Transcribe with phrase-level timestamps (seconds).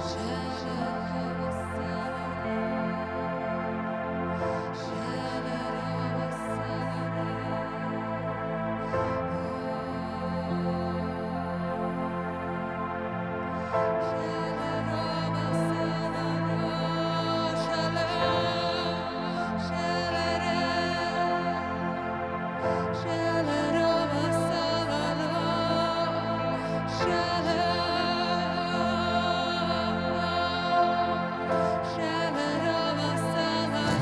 [0.00, 0.39] Shall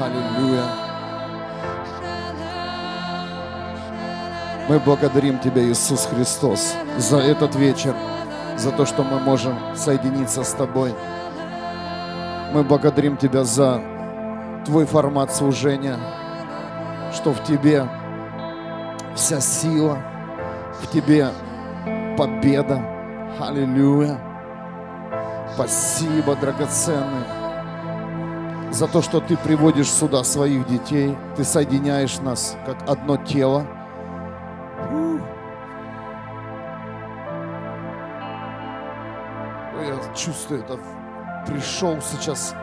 [0.09, 0.65] Аллилуйя.
[4.69, 7.95] Мы благодарим Тебя, Иисус Христос, за этот вечер,
[8.57, 10.95] за то, что мы можем соединиться с Тобой.
[12.52, 13.83] Мы благодарим Тебя за
[14.65, 15.99] Твой формат служения,
[17.13, 17.87] что в Тебе
[19.15, 19.99] вся сила,
[20.80, 21.29] в Тебе
[22.16, 22.82] победа.
[23.41, 24.19] Аллилуйя.
[25.54, 27.25] Спасибо, драгоценный,
[28.79, 31.16] за то, что Ты приводишь сюда своих детей.
[31.37, 33.66] Ты соединяешь нас как одно тело.
[39.85, 40.79] Я чувствую это.
[41.45, 42.54] Пришел сейчас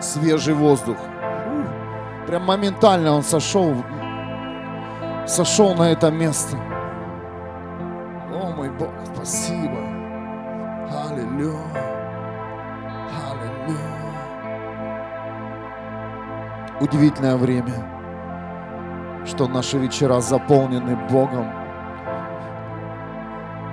[0.00, 0.96] свежий воздух.
[0.98, 2.26] Ух.
[2.28, 3.74] Прям моментально он сошел,
[5.26, 6.56] сошел на это место.
[8.32, 9.59] О мой Бог, спасибо.
[16.80, 17.74] Удивительное время,
[19.26, 21.46] что наши вечера заполнены Богом.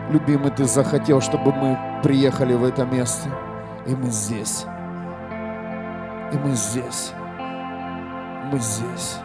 [0.09, 3.29] Любимый, Ты захотел, чтобы мы приехали в это место,
[3.85, 4.65] и мы здесь.
[6.33, 7.13] И мы здесь.
[8.51, 9.19] Мы здесь.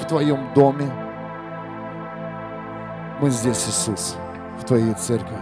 [0.00, 0.88] В Твоем доме.
[3.20, 4.16] Мы здесь, Иисус,
[4.60, 5.36] в Твоей церкви.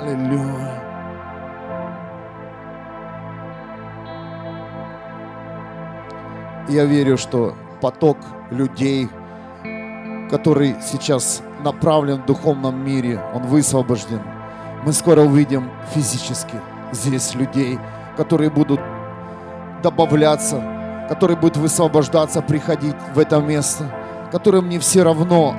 [0.00, 0.87] Аллилуйя.
[6.68, 8.18] Я верю, что поток
[8.50, 9.08] людей,
[10.30, 14.20] который сейчас направлен в духовном мире, он высвобожден.
[14.84, 16.56] Мы скоро увидим физически
[16.92, 17.78] здесь людей,
[18.16, 18.80] которые будут
[19.82, 20.62] добавляться,
[21.08, 23.90] которые будут высвобождаться, приходить в это место,
[24.30, 25.54] которым не все равно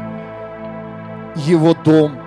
[1.36, 2.18] его дом,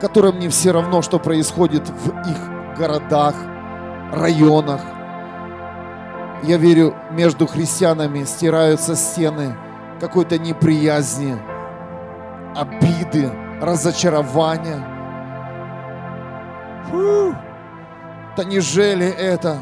[0.00, 3.34] которым не все равно, что происходит в их городах,
[4.10, 4.80] районах.
[6.42, 9.56] Я верю, между христианами стираются стены
[10.00, 11.36] какой-то неприязни,
[12.56, 13.30] обиды,
[13.60, 14.84] разочарования.
[16.90, 17.36] Фу!
[18.36, 19.58] Да неужели это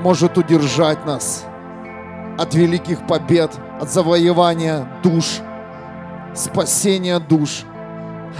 [0.00, 1.44] может удержать нас
[2.36, 5.40] от великих побед, от завоевания душ,
[6.34, 7.62] спасения душ?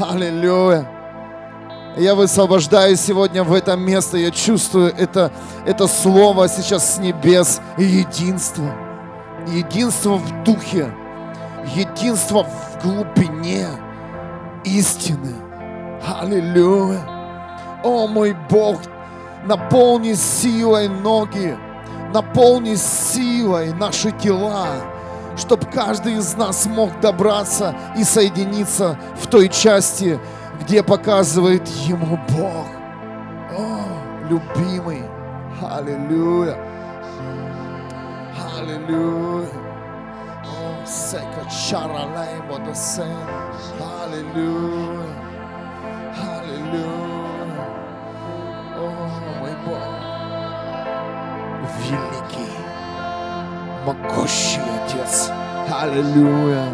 [0.01, 1.02] Аллилуйя!
[1.97, 5.31] Я высвобождаю сегодня в это место, я чувствую это,
[5.67, 8.65] это слово сейчас с небес единство.
[9.47, 10.91] Единство в духе,
[11.75, 13.67] единство в глубине
[14.65, 15.35] истины.
[16.21, 17.01] Аллилуйя.
[17.85, 18.81] О мой Бог,
[19.45, 21.59] наполни силой ноги,
[22.15, 24.69] наполни силой наши тела,
[25.37, 30.19] чтобы каждый из нас мог добраться и соединиться в той части,
[30.63, 32.67] где показывает ему Бог.
[33.59, 33.81] О,
[34.29, 35.03] любимый.
[35.61, 36.57] Аллилуйя.
[38.59, 39.49] Аллилуйя.
[40.45, 43.27] О, сека чаралай модосен.
[44.03, 45.15] Аллилуйя.
[46.39, 47.67] Аллилуйя.
[48.77, 48.81] О,
[49.41, 49.83] мой Бог.
[51.83, 52.53] Великий,
[53.85, 55.31] могущий Отец.
[55.71, 56.69] Аллилуйя.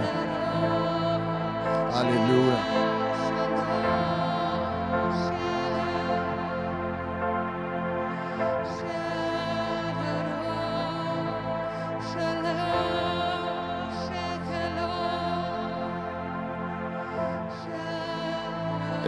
[1.94, 2.87] Аллилуйя.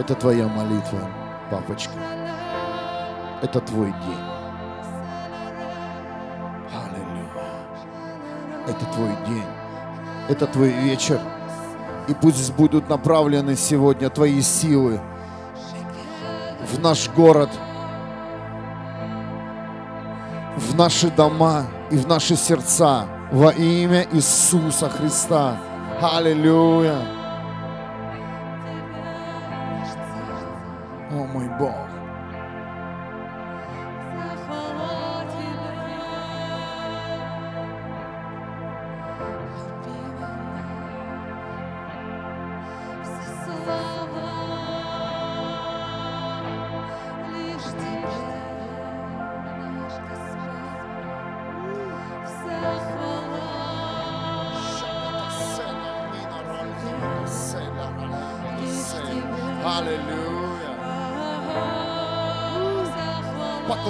[0.01, 0.99] Это твоя молитва,
[1.51, 1.93] папочка.
[3.43, 4.25] Это твой день.
[6.73, 7.29] Аллилуйя.
[8.67, 9.45] Это твой день.
[10.27, 11.21] Это твой вечер.
[12.07, 14.99] И пусть будут направлены сегодня твои силы
[16.67, 17.51] в наш город,
[20.57, 25.57] в наши дома и в наши сердца во имя Иисуса Христа.
[26.01, 27.20] Аллилуйя.
[31.11, 32.00] О мой Бог.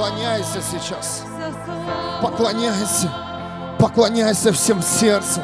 [0.01, 1.21] Поклоняйся сейчас.
[2.23, 3.11] Поклоняйся.
[3.77, 5.43] Поклоняйся всем сердцем,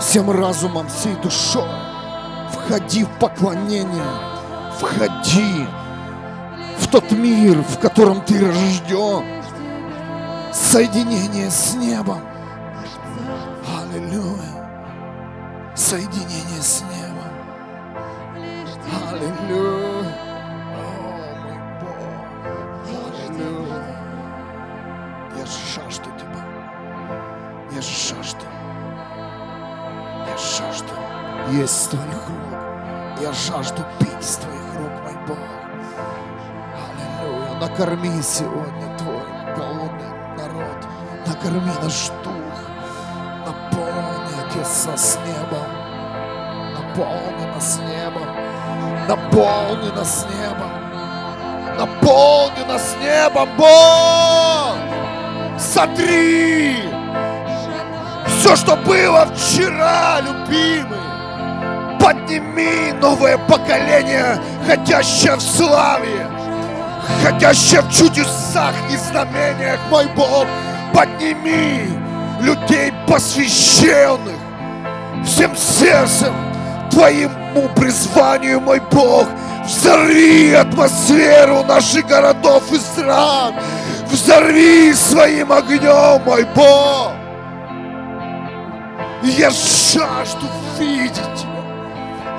[0.00, 1.68] всем разумом, всей душой.
[2.50, 4.02] Входи в поклонение.
[4.80, 5.64] Входи
[6.80, 9.24] в тот мир, в котором ты рожден.
[10.52, 12.22] Соединение с небом.
[13.80, 14.90] Аллилуйя.
[15.76, 16.27] Соединение
[38.22, 39.22] Сегодня Твой
[39.56, 40.86] голодный народ.
[41.26, 42.34] Накорми наш дух.
[43.46, 45.66] Наполни, Отец, нас небом.
[46.74, 48.28] Наполни нас небом.
[49.08, 50.88] Наполни нас небом.
[51.78, 54.76] Наполни нас небом, Бог!
[55.56, 56.82] Сотри!
[58.26, 60.98] Все, что было вчера, любимый.
[62.00, 66.26] Подними новое поколение, ходящее в славе,
[67.22, 70.46] ходящее в чудесах и знамениях, мой Бог.
[70.92, 71.88] Подними
[72.40, 74.36] людей посвященных
[75.24, 76.34] всем сердцем
[76.90, 79.26] Твоему призванию, мой Бог.
[79.64, 83.54] Взорви атмосферу наших городов и стран.
[84.10, 87.12] Взорви своим огнем, мой Бог.
[89.22, 90.46] Я жажду
[90.78, 91.46] видеть.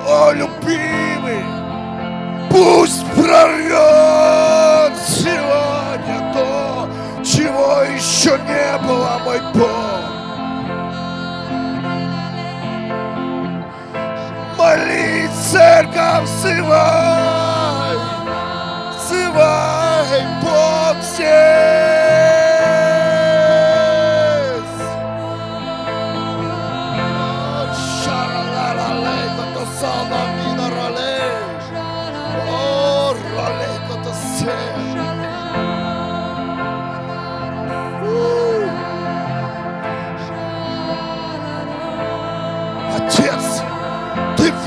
[0.08, 1.46] О, любимый,
[2.50, 4.29] пусть прорвет
[8.20, 9.70] еще не было, мой Бог.
[14.58, 17.98] Моли, церковь, сывай,
[19.08, 21.89] сывай, Бог здесь.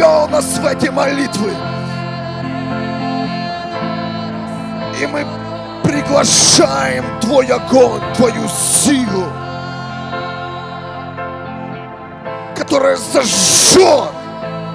[0.02, 1.52] Вел нас в эти молитвы.
[5.00, 5.25] И мы
[5.84, 9.26] приглашаем Твой огонь, Твою силу,
[12.56, 14.10] которая зажжет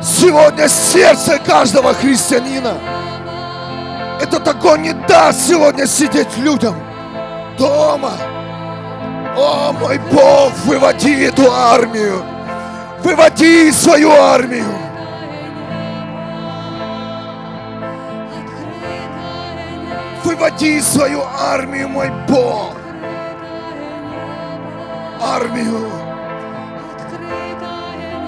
[0.02, 2.76] сегодня сердце каждого христианина.
[4.22, 6.76] Этот огонь не даст сегодня сидеть людям
[7.58, 8.14] дома.
[9.36, 12.24] О, мой Бог, выводи эту армию.
[13.04, 14.87] Выводи свою армию.
[20.48, 22.74] Выводи свою армию, мой Бог.
[25.22, 25.92] Армию.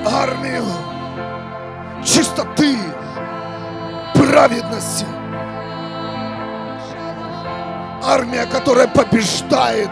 [0.05, 0.65] Армию
[2.03, 2.75] чистоты,
[4.13, 5.05] праведности.
[8.03, 9.91] Армия, которая побеждает,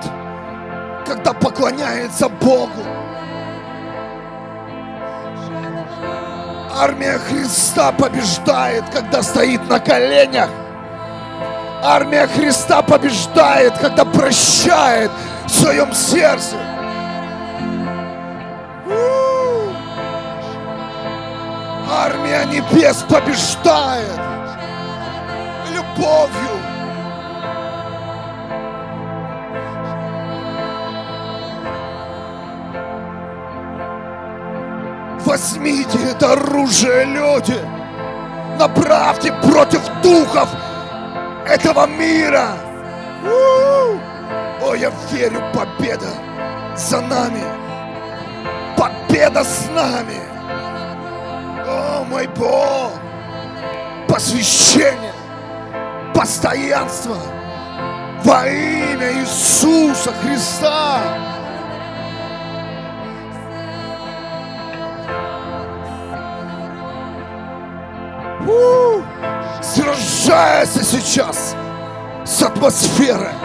[1.05, 2.84] когда поклоняется Богу.
[6.77, 10.50] Армия Христа побеждает, когда стоит на коленях.
[11.89, 15.10] Армия Христа побеждает, когда прощает
[15.46, 16.58] в своем сердце.
[21.89, 24.20] Армия небес побеждает
[25.72, 26.58] любовью.
[35.25, 37.56] Возьмите это оружие, люди.
[38.60, 40.50] Направьте против духов
[41.48, 42.50] этого мира.
[43.24, 43.98] У!
[44.66, 46.10] О, я верю, победа
[46.75, 47.44] за нами.
[48.75, 50.20] Победа с нами.
[51.66, 52.92] О, мой Бог.
[54.08, 55.13] Посвящение.
[56.13, 57.18] Постоянство.
[58.24, 61.01] Во имя Иисуса Христа.
[68.48, 68.76] У!
[70.58, 71.56] Сражайся сейчас
[72.26, 73.36] с атмосферой.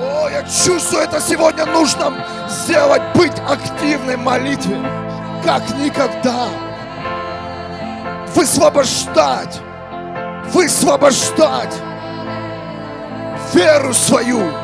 [0.00, 2.12] О, я чувствую, это сегодня нужно
[2.48, 4.76] сделать, быть активной молитве,
[5.44, 6.48] как никогда.
[8.34, 9.60] Высвобождать,
[10.52, 11.74] высвобождать
[13.54, 14.61] веру свою.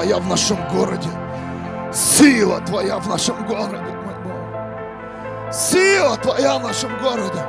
[0.00, 1.10] Твоя в нашем городе.
[1.92, 5.52] Сила Твоя в нашем городе, мой Бог.
[5.52, 7.44] Сила Твоя в нашем городе.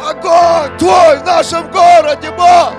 [0.00, 2.72] Огонь Твой в нашем городе, Бог!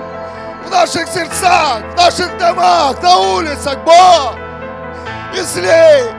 [0.66, 4.34] В наших сердцах, в наших домах, на улицах, Бог!
[5.34, 6.10] Излей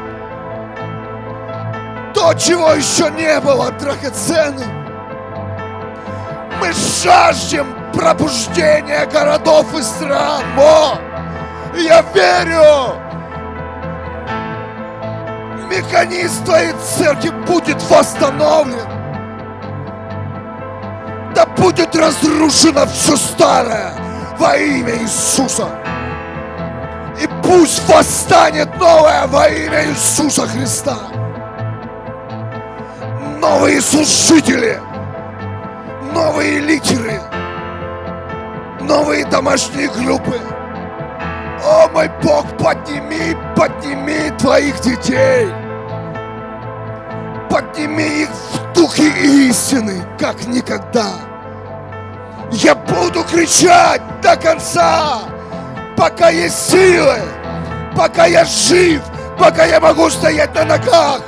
[2.16, 4.68] то, чего еще не было драгоценным.
[6.60, 11.00] Мы жаждем пробуждения городов и стран, Бог!
[11.76, 12.96] Я верю,
[15.70, 19.00] механизм Твоей церкви будет восстановлен
[21.40, 23.94] да будет разрушено все старое
[24.38, 25.70] во имя Иисуса.
[27.22, 30.98] И пусть восстанет новое во имя Иисуса Христа.
[33.40, 34.82] Новые служители,
[36.14, 37.22] новые лидеры,
[38.90, 40.36] новые домашние группы.
[41.64, 45.48] О, мой Бог, подними, подними твоих детей.
[47.52, 49.10] Подними их в духе
[49.48, 51.12] истины, как никогда.
[52.52, 55.20] Я буду кричать до конца,
[55.96, 57.20] пока есть силы,
[57.96, 59.04] пока я жив,
[59.38, 61.22] пока я могу стоять на ногах.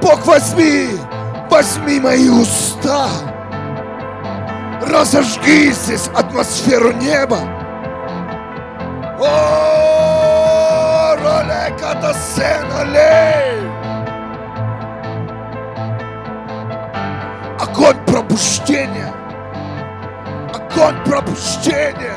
[0.00, 0.98] Бог, возьми,
[1.50, 3.27] возьми мои уста.
[4.80, 7.38] Разожги здесь атмосферу неба.
[9.20, 13.68] О, ролека до сена лей.
[17.60, 19.12] Огонь пробуждения
[20.78, 22.16] огонь пробуждения.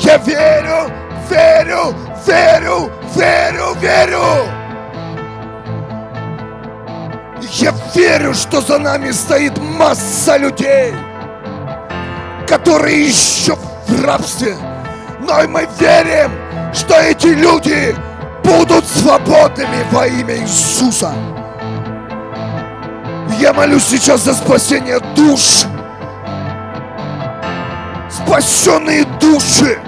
[0.00, 0.90] Я верю,
[1.28, 1.94] верю,
[2.26, 4.57] верю, верю, верю.
[7.58, 10.94] Я верю, что за нами стоит масса людей,
[12.46, 13.56] которые еще
[13.88, 14.56] в рабстве.
[15.26, 16.30] Но и мы верим,
[16.72, 17.96] что эти люди
[18.44, 21.12] будут свободными во имя Иисуса.
[23.40, 25.64] Я молюсь сейчас за спасение душ
[28.08, 29.78] спасенные души,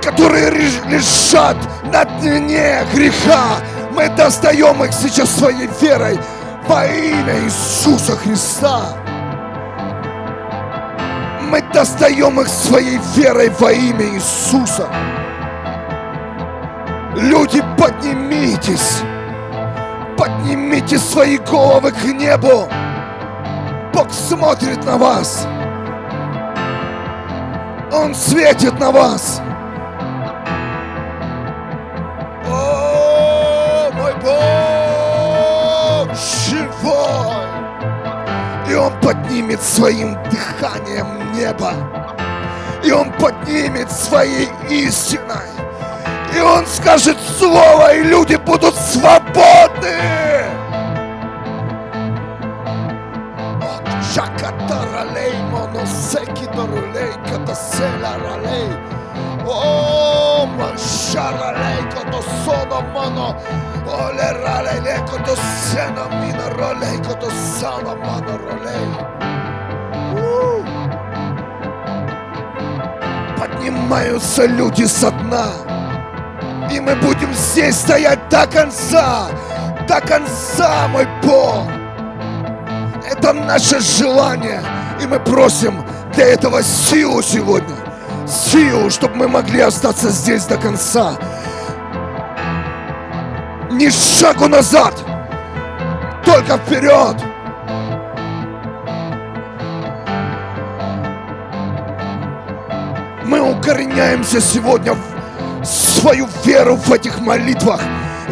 [0.00, 0.50] которые
[0.86, 3.56] лежат на дне греха.
[3.96, 6.20] Мы достаем их сейчас своей верой
[6.68, 8.94] во имя Иисуса Христа.
[11.40, 14.86] Мы достаем их своей верой во имя Иисуса.
[17.14, 19.00] Люди, поднимитесь.
[20.18, 22.68] Поднимите свои головы к небу.
[23.94, 25.46] Бог смотрит на вас.
[27.90, 29.40] Он светит на вас.
[38.86, 41.72] Он поднимет своим дыханием небо.
[42.84, 45.48] И Он поднимет своей истиной.
[46.32, 49.98] И Он скажет слово, и люди будут свободны.
[54.14, 57.10] Chakataralei monoseki dorulei
[62.92, 63.36] mono.
[63.86, 68.88] Ole ralei koto sena mina rolei koto sana mono rolei.
[73.38, 75.46] Поднимаются люди со дна.
[76.70, 79.28] И мы будем здесь стоять до конца.
[79.88, 81.68] До конца, мой Бог.
[83.08, 84.62] Это наше желание.
[85.00, 85.84] И мы просим
[86.14, 87.85] для этого силу сегодня.
[88.26, 91.16] Силу, чтобы мы могли остаться здесь до конца.
[93.70, 94.94] Ни шагу назад,
[96.24, 97.16] только вперед.
[103.24, 107.80] Мы укореняемся сегодня в свою веру в этих молитвах.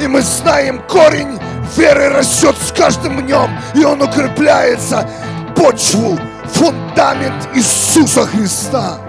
[0.00, 1.38] И мы знаем корень
[1.76, 5.08] веры растет с каждым днем, и он укрепляется
[5.56, 6.18] почву,
[6.52, 9.03] фундамент Иисуса Христа.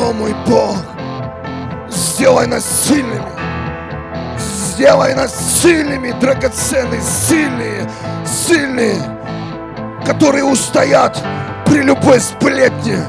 [0.00, 0.78] О мой Бог,
[1.90, 3.20] сделай нас сильными,
[4.38, 7.86] сделай нас сильными, драгоценные, сильные,
[8.24, 8.96] сильные,
[10.06, 11.22] которые устоят
[11.66, 13.04] при любой сплетне.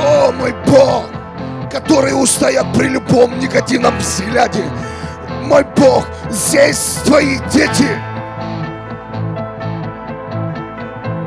[0.00, 1.04] О мой Бог,
[1.70, 4.64] которые устоят при любом негативном взгляде,
[5.42, 7.86] мой Бог, здесь твои дети.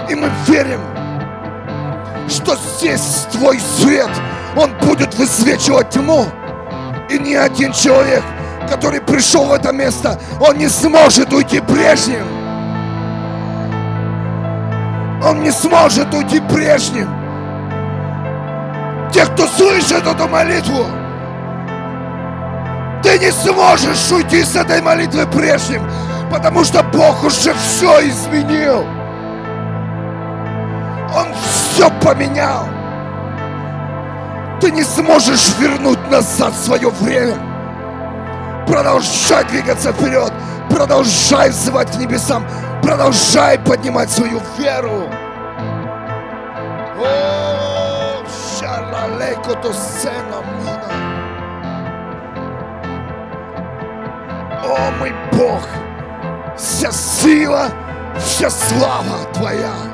[0.10, 0.82] И мы верим,
[2.34, 4.10] что здесь твой свет,
[4.56, 6.26] он будет высвечивать тьму.
[7.10, 8.24] И ни один человек,
[8.70, 12.26] который пришел в это место, он не сможет уйти прежним.
[15.24, 17.10] Он не сможет уйти прежним.
[19.14, 20.86] Те, кто слышит эту молитву,
[23.04, 25.84] ты не сможешь уйти с этой молитвы прежним,
[26.32, 28.86] потому что Бог уже все изменил.
[31.16, 31.63] Он все
[32.02, 32.68] поменял.
[34.62, 37.36] Ты не сможешь вернуть назад свое время.
[38.68, 40.32] Продолжай двигаться вперед.
[40.70, 42.46] Продолжай взывать к небесам.
[42.82, 45.10] Продолжай поднимать свою веру.
[46.98, 48.24] О,
[48.60, 49.72] шарлалейко то.
[54.66, 55.62] О, мой Бог,
[56.58, 57.68] вся сила,
[58.18, 59.93] вся слава Твоя.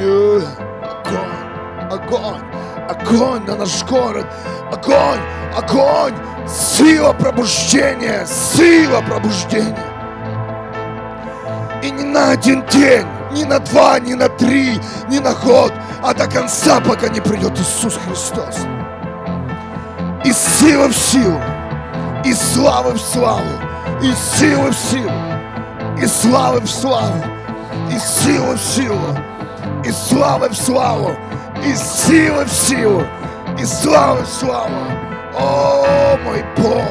[0.00, 0.48] Аллилуйя.
[0.82, 2.42] Огонь, огонь,
[2.88, 4.26] огонь на наш город.
[4.72, 5.20] Огонь,
[5.54, 6.14] огонь,
[6.48, 9.76] сила пробуждения, сила пробуждения.
[11.82, 16.14] И не на один день, не на два, не на три, не на год, а
[16.14, 18.56] до конца, пока не придет Иисус Христос.
[20.24, 21.40] И сила в силу,
[22.24, 23.42] и славы в славу,
[24.02, 25.12] и силы в силу,
[26.00, 27.22] и славы в славу,
[27.90, 29.16] и силы в силу,
[29.84, 31.16] и славы в славу,
[31.64, 33.02] и силы в силу,
[33.58, 34.74] и славы в славу.
[35.38, 36.84] О, мой Бог!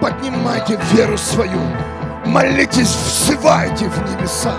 [0.00, 1.60] Поднимайте веру свою,
[2.26, 4.54] молитесь, взывайте в небеса.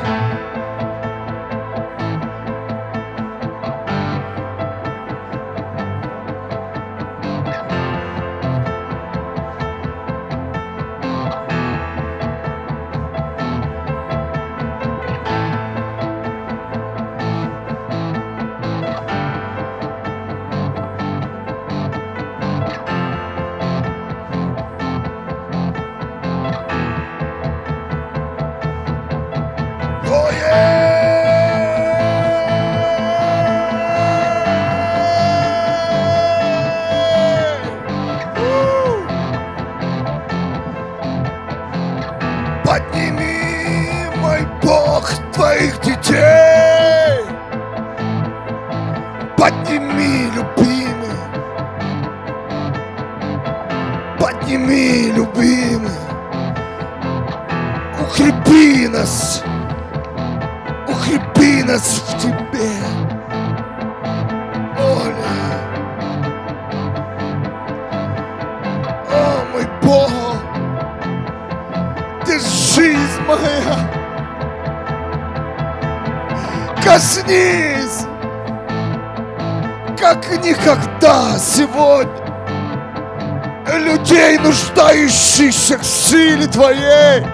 [85.32, 87.26] Нуждающихся в силе Твоей.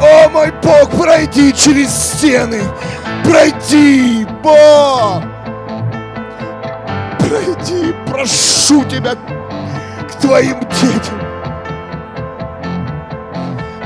[0.00, 2.62] О, мой Бог, пройди через стены.
[3.24, 5.22] Пройди, Бог.
[7.18, 11.20] Пройди, прошу Тебя, к Твоим детям.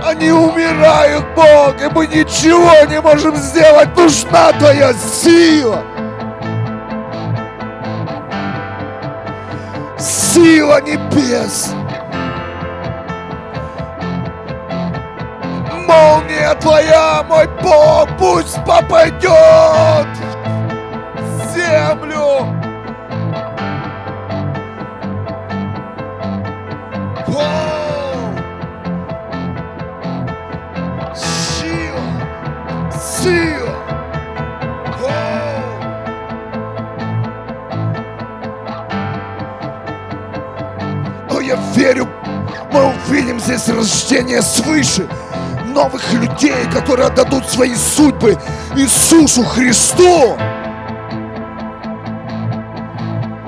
[0.04, 3.94] Они умирают, Бог, и мы ничего не можем сделать.
[3.96, 5.82] Нужна Твоя сила.
[9.98, 11.74] Сила небес.
[16.68, 20.06] Твоя, мой Бог, пусть попадет
[21.16, 22.46] в землю.
[27.26, 28.34] О!
[31.14, 32.04] Сила,
[32.92, 33.74] сила.
[41.30, 42.06] О, я верю,
[42.70, 45.08] мы увидим здесь рождение свыше
[45.78, 48.36] новых людей, которые отдадут свои судьбы
[48.74, 50.36] Иисусу Христу.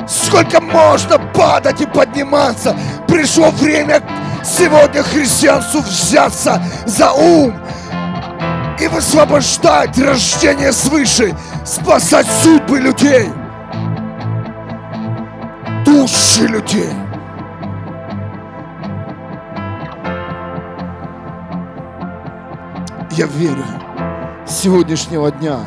[0.06, 2.76] Сколько можно падать и подниматься?
[3.08, 4.00] Пришло время
[4.44, 7.52] сегодня христианцу взяться за ум
[8.80, 13.28] и высвобождать рождение свыше, спасать судьбы людей,
[15.84, 17.09] души людей.
[23.20, 23.66] Я верю,
[24.46, 25.58] с сегодняшнего дня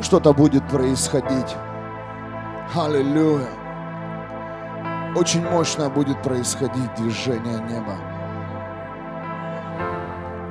[0.00, 1.56] что-то будет происходить.
[2.76, 3.48] Аллилуйя.
[5.16, 7.96] Очень мощно будет происходить движение неба.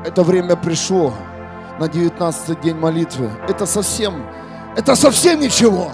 [0.03, 1.13] Это время пришло
[1.79, 3.31] на 19 день молитвы.
[3.47, 4.25] Это совсем,
[4.75, 5.93] это совсем ничего.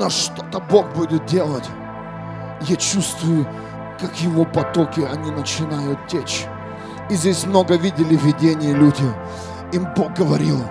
[0.00, 1.70] Но что-то Бог будет делать.
[2.62, 3.46] Я чувствую,
[4.00, 6.48] как его потоки, они начинают течь.
[7.08, 9.04] И здесь много видели видения люди.
[9.72, 10.62] Им Бог говорил.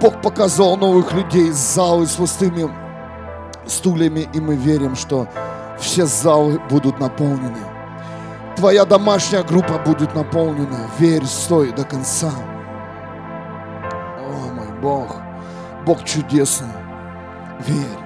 [0.00, 2.70] Бог показал новых людей с залы с пустыми
[3.66, 5.26] стульями, и мы верим, что
[5.78, 7.58] все залы будут наполнены.
[8.56, 10.88] Твоя домашняя группа будет наполнена.
[10.98, 12.30] Верь, стой до конца.
[14.18, 15.16] О, мой Бог.
[15.84, 16.68] Бог чудесный.
[17.66, 17.98] Верь.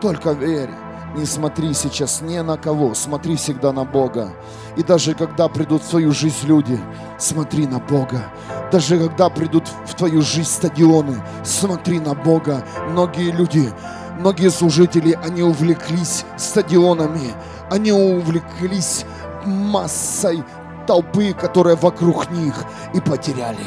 [0.00, 0.70] Только верь.
[1.14, 4.32] Не смотри сейчас ни на кого, смотри всегда на Бога.
[4.76, 6.78] И даже когда придут в твою жизнь люди,
[7.18, 8.32] смотри на Бога.
[8.72, 12.64] Даже когда придут в твою жизнь стадионы, смотри на Бога.
[12.88, 13.72] Многие люди,
[14.18, 17.32] многие служители, они увлеклись стадионами,
[17.70, 19.04] они увлеклись
[19.44, 20.42] массой
[20.88, 22.54] толпы, которая вокруг них,
[22.92, 23.66] и потеряли.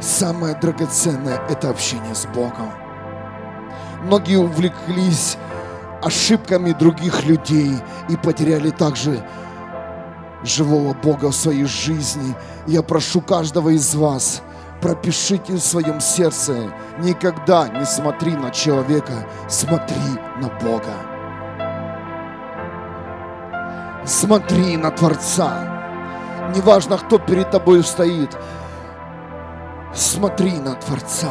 [0.00, 2.70] Самое драгоценное– это общение с Богом.
[4.04, 5.38] Многие увлеклись
[6.04, 7.72] ошибками других людей
[8.08, 9.24] и потеряли также
[10.42, 12.34] живого Бога в своей жизни.
[12.66, 14.42] Я прошу каждого из вас,
[14.80, 19.96] пропишите в своем сердце, никогда не смотри на человека, смотри
[20.40, 20.94] на Бога.
[24.04, 25.70] Смотри на Творца.
[26.54, 28.36] Неважно, кто перед тобой стоит,
[29.94, 31.30] смотри на Творца.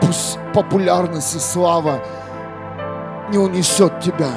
[0.00, 2.00] Пусть популярность и слава
[3.30, 4.30] не унесет тебя.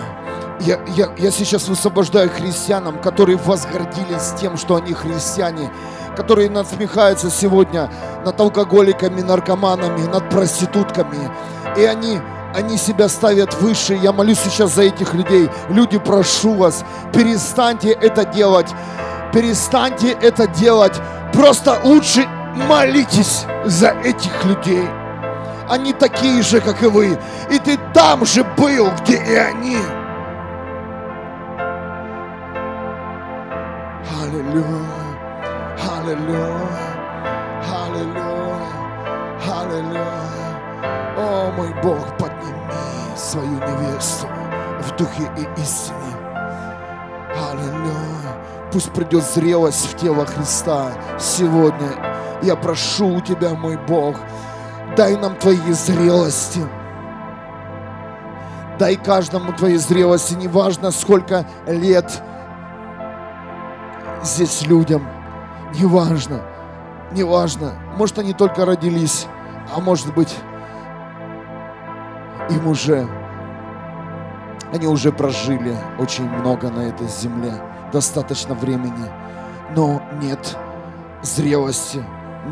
[0.62, 5.72] Я, я, я сейчас высвобождаю христианам, которые возгордились тем, что они христиане,
[6.18, 7.90] которые насмехаются сегодня
[8.26, 11.30] над алкоголиками, наркоманами, над проститутками.
[11.78, 12.20] И они,
[12.54, 13.94] они себя ставят выше.
[13.94, 15.50] Я молюсь сейчас за этих людей.
[15.70, 18.68] Люди, прошу вас, перестаньте это делать.
[19.34, 21.00] Перестаньте это делать.
[21.32, 22.28] Просто лучше
[22.68, 24.99] молитесь за этих людей.
[25.70, 27.18] Они такие же, как и вы.
[27.52, 29.78] И ты там же был, где и они.
[34.22, 34.66] Аллилуйя.
[35.98, 36.90] Аллилуйя.
[37.86, 38.70] Аллилуйя.
[39.62, 40.20] Аллилуйя.
[41.18, 42.60] О, мой Бог, подними
[43.16, 44.28] свою невесту
[44.82, 46.16] в духе и истине.
[47.52, 48.70] Аллилуйя.
[48.72, 51.90] Пусть придет зрелость в тело Христа сегодня.
[52.42, 54.16] Я прошу у Тебя, мой Бог,
[55.00, 56.60] дай нам Твоей зрелости.
[58.78, 62.22] Дай каждому Твоей зрелости, неважно сколько лет
[64.22, 65.08] здесь людям,
[65.74, 66.42] неважно,
[67.14, 67.76] неважно.
[67.96, 69.28] Может, они только родились,
[69.74, 70.36] а может быть,
[72.50, 73.08] им уже,
[74.74, 77.54] они уже прожили очень много на этой земле,
[77.94, 79.10] достаточно времени,
[79.74, 80.58] но нет
[81.22, 82.04] зрелости,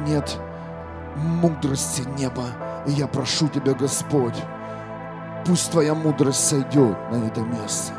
[0.05, 0.39] нет
[1.17, 2.45] мудрости неба.
[2.85, 4.37] И я прошу Тебя, Господь,
[5.45, 7.93] пусть Твоя мудрость сойдет на это место,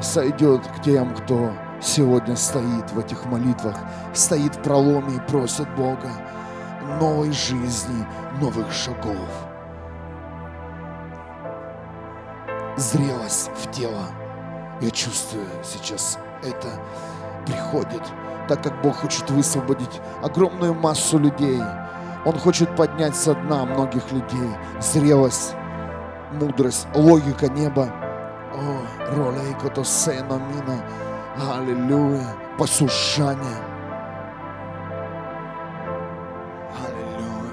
[0.00, 3.76] сойдет к тем, кто сегодня стоит в этих молитвах,
[4.12, 6.10] стоит в проломе и просит Бога
[7.00, 8.06] новой жизни,
[8.40, 9.28] новых шагов.
[12.76, 14.04] Зрелость в тело.
[14.80, 16.68] Я чувствую сейчас это
[17.46, 18.02] приходит,
[18.48, 21.60] так как Бог хочет высвободить огромную массу людей.
[22.24, 24.50] Он хочет поднять со дна многих людей.
[24.80, 25.54] Зрелость,
[26.32, 27.88] мудрость, логика неба.
[28.54, 30.82] О, ролейко то сено мина.
[31.54, 32.26] Аллилуйя.
[32.58, 33.58] Послушание.
[36.86, 37.52] Аллилуйя.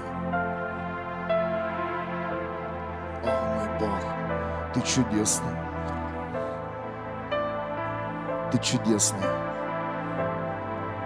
[3.24, 5.56] О, мой Бог, Ты чудесный.
[8.50, 9.51] Ты чудесный.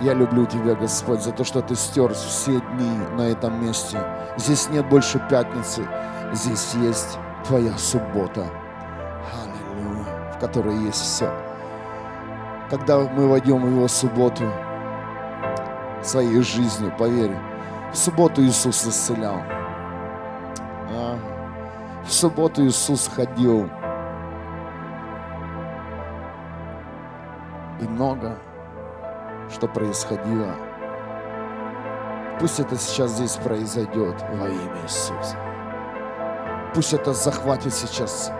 [0.01, 3.99] Я люблю Тебя, Господь, за то, что Ты стер все дни на этом месте.
[4.37, 5.89] Здесь нет больше пятницы,
[6.33, 8.47] здесь есть Твоя суббота.
[9.33, 10.33] Аллилуйя.
[10.35, 11.33] В которой есть все.
[12.69, 14.45] Когда мы войдем в Его субботу
[16.03, 17.35] своей жизнью, поверь,
[17.91, 19.41] в субботу Иисус исцелял.
[20.91, 21.19] А?
[22.05, 23.71] В субботу Иисус ходил.
[27.81, 28.37] И много
[29.51, 30.55] что происходило.
[32.39, 35.37] Пусть это сейчас здесь произойдет во имя Иисуса.
[36.75, 38.31] Пусть это захватит сейчас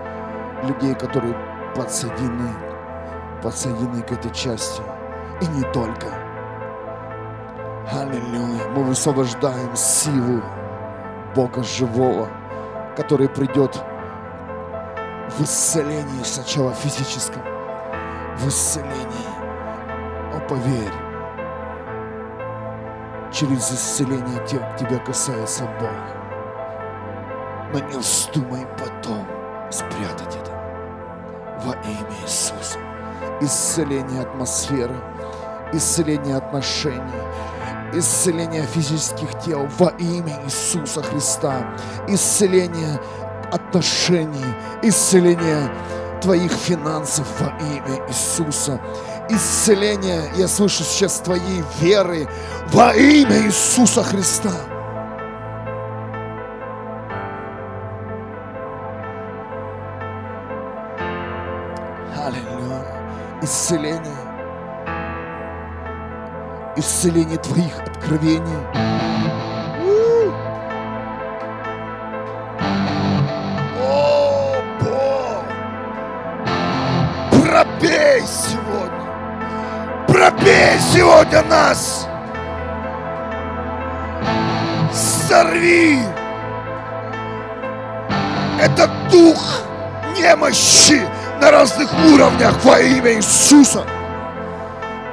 [0.63, 1.35] людей, которые
[1.75, 2.51] подсоединены,
[3.43, 4.83] подсоединены к этой части.
[5.41, 6.09] И не только.
[7.91, 8.69] Аллилуйя.
[8.75, 10.43] Мы высвобождаем силу
[11.35, 12.29] Бога живого,
[12.97, 13.81] который придет
[15.31, 17.43] в исцелении сначала физическом,
[18.39, 19.36] в исцелении.
[20.49, 20.93] Поверь,
[23.33, 25.91] через исцеление тех, тебя касается Бог.
[27.73, 29.27] Но не вздумай потом
[29.73, 30.53] спрятать это
[31.65, 32.79] во имя Иисуса.
[33.41, 34.95] Исцеление атмосферы,
[35.73, 37.03] исцеление отношений,
[37.93, 43.01] исцеление физических тел во имя Иисуса Христа, исцеление
[43.51, 45.73] отношений, исцеление
[46.23, 48.81] твоих финансов во имя Иисуса,
[49.29, 52.29] исцеление, я слышу сейчас твоей веры
[52.73, 54.53] во имя Иисуса Христа.
[62.17, 62.85] Аллилуйя.
[63.43, 64.01] Исцеление.
[66.77, 69.16] Исцеление твоих откровений.
[80.47, 82.07] Пробей сегодня нас!
[85.29, 85.99] Сорви!
[88.61, 89.63] Это дух
[90.17, 91.03] немощи
[91.41, 93.85] на разных уровнях во имя Иисуса.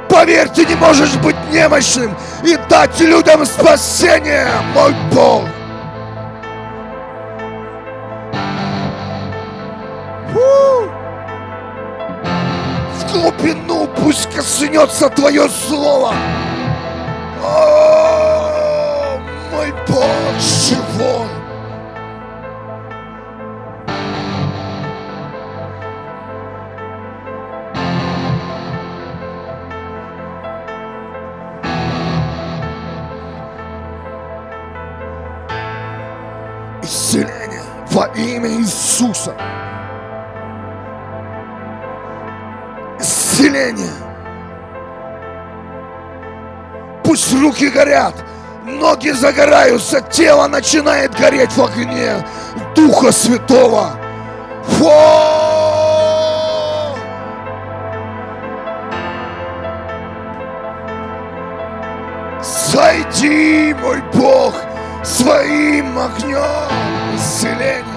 [0.07, 5.45] Поверь, ты не можешь быть немощным и дать людям спасение, мой Бог.
[14.03, 16.13] Пусть коснется Твое Слово.
[17.41, 19.17] О,
[19.51, 20.05] мой Бог
[20.39, 21.27] живой.
[36.81, 39.33] Исцеление во имя Иисуса.
[43.53, 43.93] Исцеление.
[47.03, 48.15] Пусть руки горят,
[48.65, 52.25] ноги загораются, тело начинает гореть в огне
[52.75, 53.91] Духа Святого.
[54.63, 54.89] Фу!
[62.41, 64.55] Сойди, мой Бог,
[65.03, 67.92] своим огнем исцеления.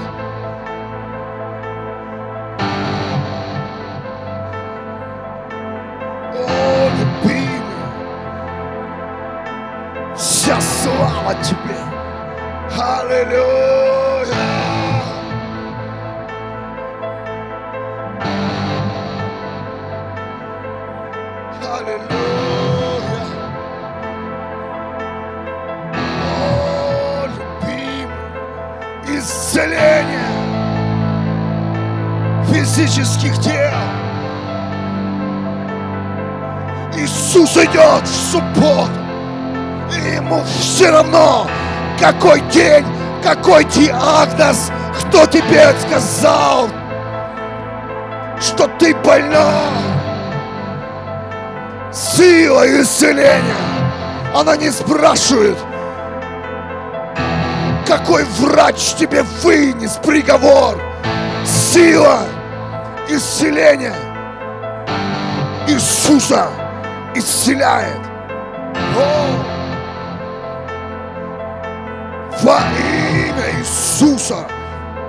[41.99, 42.85] Какой день,
[43.23, 46.69] какой диагноз, кто тебе сказал,
[48.41, 49.53] что ты больна.
[51.93, 53.57] Сила исцеления,
[54.35, 55.57] она не спрашивает,
[57.87, 60.79] какой врач тебе вынес приговор.
[61.45, 62.21] Сила
[63.09, 63.95] исцеления
[65.69, 66.49] Иисуса
[67.15, 68.16] исцеляет.
[72.47, 74.47] Во имя Иисуса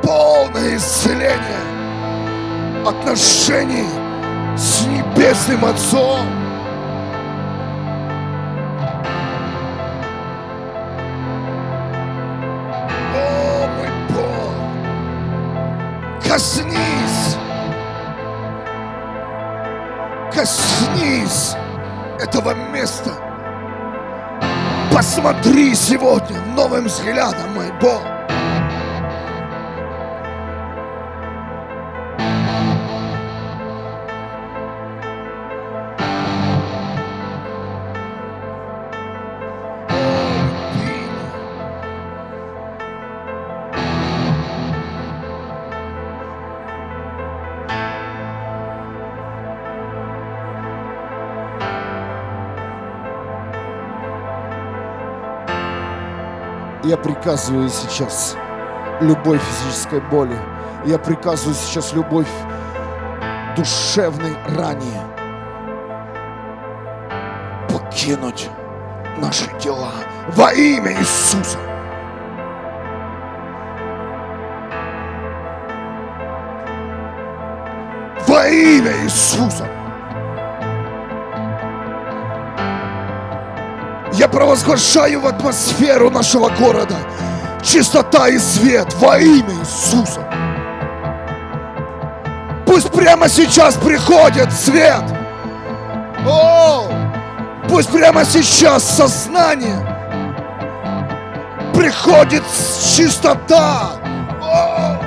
[0.02, 1.62] полное исцеление
[2.84, 3.88] отношений
[4.58, 6.26] с Небесным Отцом.
[13.14, 14.56] О, мой Бог,
[16.28, 17.38] коснись,
[20.34, 21.56] коснись
[22.20, 23.27] этого места.
[24.98, 28.17] Посмотри сегодня новым взглядом, мой Бог.
[56.88, 58.38] Я приказываю сейчас
[59.02, 60.40] любой физической боли.
[60.86, 62.30] Я приказываю сейчас любовь
[63.58, 65.02] душевной ране
[67.68, 68.50] покинуть
[69.18, 69.92] наши тела
[70.30, 71.58] во имя Иисуса.
[78.26, 79.77] Во имя Иисуса.
[84.18, 86.96] Я провозглашаю в атмосферу нашего города
[87.64, 90.22] чистота и свет во имя Иисуса.
[92.66, 95.04] Пусть прямо сейчас приходит свет.
[96.28, 96.90] О,
[97.70, 99.86] пусть прямо сейчас сознание
[101.76, 102.44] приходит
[102.96, 103.92] чистота.
[104.42, 105.00] О,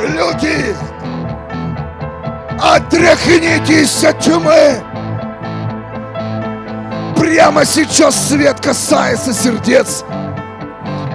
[0.00, 0.74] люди,
[2.58, 4.82] отряхнитесь от тьмы.
[7.26, 10.04] Прямо сейчас свет касается сердец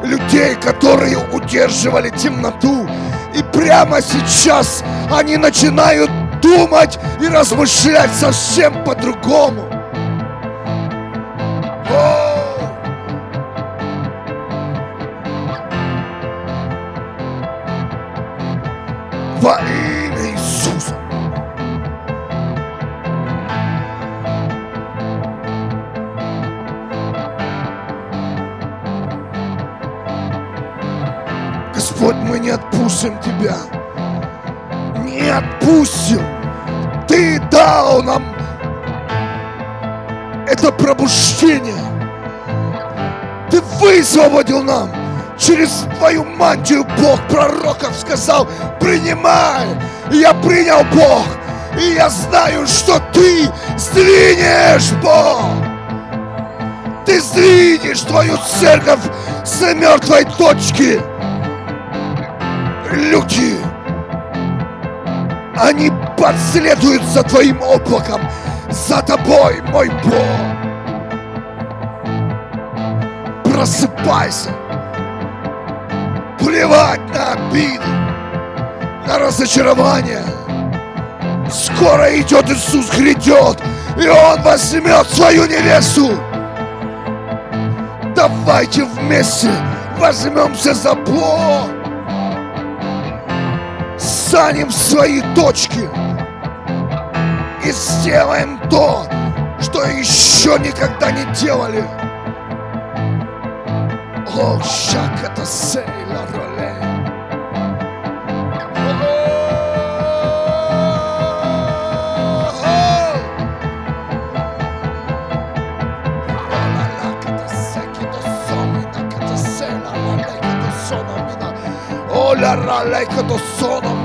[0.03, 2.85] людей, которые удерживали темноту.
[3.33, 9.80] И прямо сейчас они начинают думать и размышлять совсем по-другому.
[50.31, 51.25] Я принял Бог.
[51.79, 55.45] И я знаю, что ты сдвинешь Бог.
[57.05, 58.99] Ты сдвинешь твою церковь
[59.43, 61.01] с мертвой точки.
[62.91, 63.57] Люди,
[65.57, 68.21] они последуют за твоим облаком,
[68.69, 70.13] за тобой, мой Бог.
[73.45, 74.49] Просыпайся.
[76.37, 77.81] Плевать на обиды,
[79.07, 80.23] на разочарование.
[81.49, 83.61] Скоро идет Иисус, грядет,
[83.97, 86.11] и Он возьмет свою невесту.
[88.15, 89.49] Давайте вместе
[89.97, 91.67] возьмемся за Бог.
[93.97, 95.89] Станем свои точки
[97.63, 99.05] и сделаем то,
[99.59, 101.83] что еще никогда не делали.
[104.35, 106.25] О, шак это сейла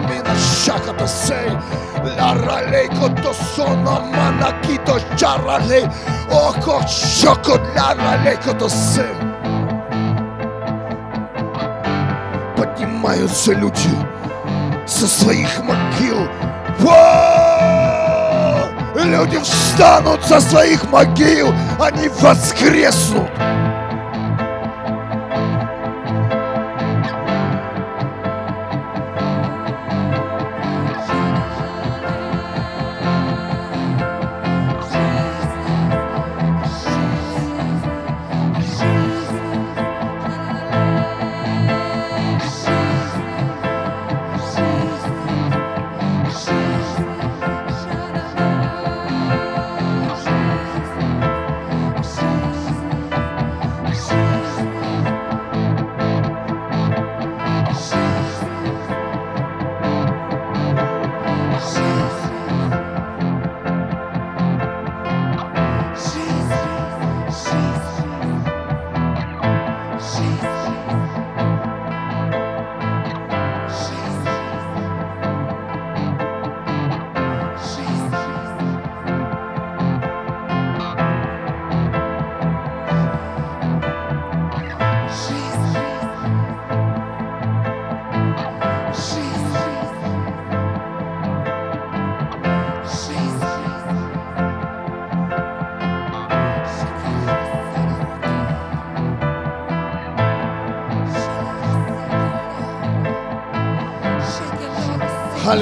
[0.08, 1.50] mina shaka to sei
[2.16, 2.88] la ralei
[3.22, 5.80] to sono mana kito charale
[6.30, 9.14] o ko shoko la ralei to sei
[12.56, 13.90] поднимаются люди
[14.86, 16.28] со своих могил
[19.06, 23.30] люди встанут со своих могил они воскреснут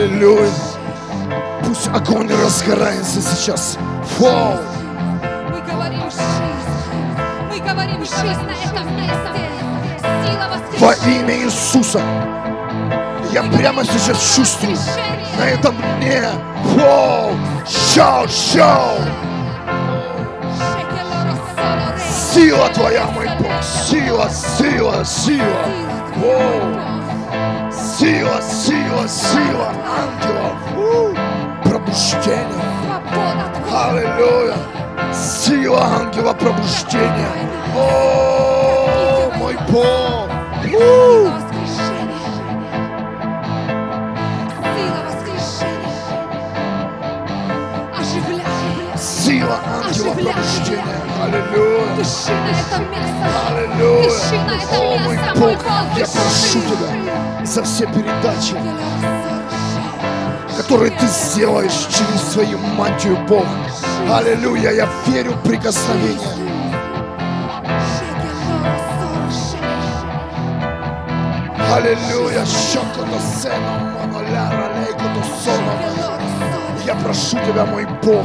[0.04, 0.50] Аллилуйя.
[1.64, 3.78] Пусть огонь разгорается сейчас.
[4.18, 4.58] Фау.
[5.48, 7.48] Мы говорим жизнь.
[7.48, 9.18] Мы говорим жизнь на этом месте.
[10.78, 12.02] Во имя Иисуса.
[13.32, 14.76] Я прямо сейчас чувствую
[15.38, 16.22] на этом дне.
[16.76, 17.32] Фау.
[17.66, 18.98] Шау, шау.
[22.34, 23.62] Сила Твоя, мой Бог.
[23.62, 25.64] Сила, сила, сила.
[26.16, 26.93] Воу.
[27.96, 31.14] Сила, сила, сила ангелов.
[31.62, 32.44] Пробуждение.
[33.72, 34.56] Аллилуйя.
[35.12, 37.30] Сила ангела пробуждения.
[37.76, 40.28] О, мой Бог.
[48.96, 51.00] Сила ангела пробуждения.
[51.22, 51.94] Аллилуйя.
[51.96, 53.26] Дыши на это место.
[53.46, 54.02] Аллилуйя.
[54.02, 55.64] Дыши на это мой место, мой Бог,
[55.96, 57.13] я прошу Тебя
[57.46, 58.56] за все передачи,
[60.56, 63.44] которые Ты сделаешь через свою мантию Бог.
[64.10, 66.28] Аллилуйя, я верю в прикосновение.
[71.74, 75.78] Аллилуйя, щекото сеном, моноляра, лейкото соном.
[76.86, 78.24] Я прошу Тебя, мой Бог,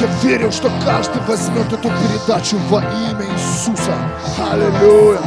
[0.00, 3.94] я верю, что каждый возьмет эту передачу во имя Иисуса.
[4.52, 5.20] Аллилуйя.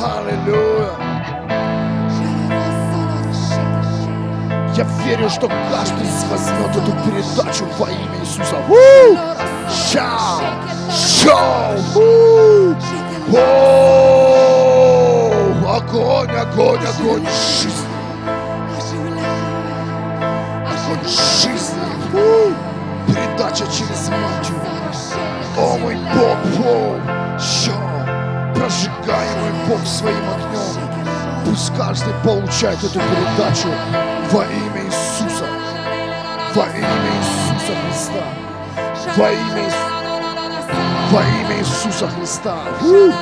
[0.00, 0.71] Аллилуйя.
[4.74, 8.56] Я верю, что каждый возьмет эту передачу во имя Иисуса.
[8.68, 8.72] У!
[9.70, 10.40] Шау!
[10.90, 11.76] Шау!
[11.94, 12.74] У!
[13.36, 13.40] О!
[15.76, 17.86] Огонь, огонь, огонь жизни.
[20.66, 21.86] Огонь жизни.
[22.14, 22.54] У!
[23.12, 24.58] Передача через мантию.
[25.58, 26.38] О, мой Бог,
[27.38, 27.76] Шау!
[28.54, 30.81] Прожигай, мой Бог, своим огнем.
[31.52, 33.68] Пусть каждый получает эту передачу
[34.30, 35.44] во имя Иисуса.
[36.54, 36.88] Во имя
[37.18, 38.24] Иисуса Христа.
[39.18, 39.70] Во имя,
[41.10, 42.56] во имя Иисуса Христа.
[42.80, 43.12] У!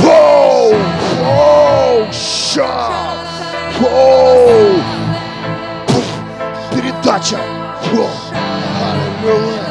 [0.00, 0.74] Поу!
[1.20, 2.06] Поу!
[2.10, 2.90] Ша!
[3.78, 4.82] Пуф!
[6.72, 7.38] Передача!
[9.22, 9.68] Аллилуйя!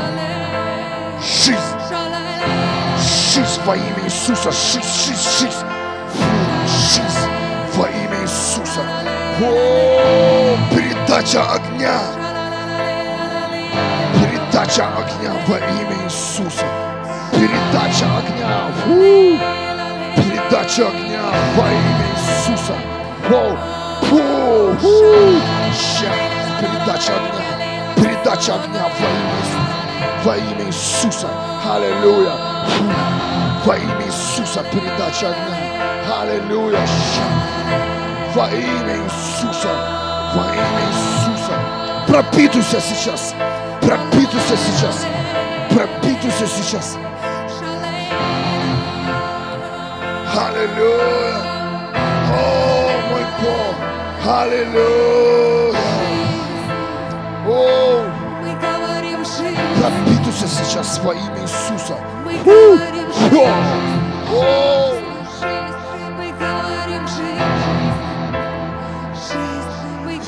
[1.19, 1.57] Жизнь!
[3.33, 4.51] Жизнь во имя Иисуса!
[4.51, 5.76] Жизнь, жизнь, жизнь!
[9.39, 11.99] О, передача огня!
[14.15, 16.65] Передача огня во имя Иисуса!
[17.33, 18.71] Передача огня!
[18.83, 19.37] Фу,
[20.15, 21.21] Передача огня
[21.55, 22.73] во имя Иисуса!
[23.27, 23.57] Фу,
[24.07, 25.39] фу, фу.
[26.59, 27.93] Передача огня!
[27.95, 29.67] Передача огня во имя Иисуса!
[30.23, 31.27] Во имя Иисуса!
[31.75, 32.33] Аллилуйя!
[33.63, 36.21] Во имя Иисуса передача огня!
[36.21, 36.79] Аллилуйя!
[38.33, 38.39] Ща.
[38.39, 39.69] Во имя Иисуса!
[40.35, 41.53] Во имя Иисуса!
[42.07, 43.33] Пропитывайся сейчас!
[43.81, 45.05] Пропитывайся сейчас!
[45.69, 46.97] Пропитывайся сейчас!
[50.35, 51.37] Аллилуйя!
[52.29, 53.75] О, мой Бог!
[54.29, 55.79] Аллилуйя!
[57.47, 58.03] О,
[58.41, 61.97] Мы говорим жизнь, пропитывайся сейчас во имя Иисуса!
[62.25, 63.37] мы говорим жизнь,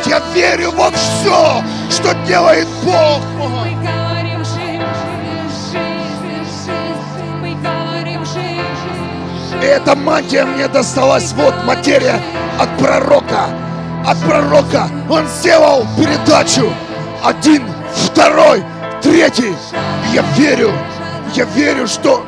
[0.09, 3.21] я верю во все, что делает Бог!
[3.37, 8.61] Мы говорим жизнь, жизнь, жизнь, жизнь, мы говорим жизнь,
[9.51, 9.63] жизнь.
[9.63, 12.19] И эта мантия мне досталась, вот материя
[12.57, 13.49] от пророка.
[14.07, 16.73] От пророка он сделал передачу.
[17.23, 18.63] Один, второй,
[19.03, 19.55] третий.
[20.11, 20.71] Я верю,
[21.35, 22.25] я верю, что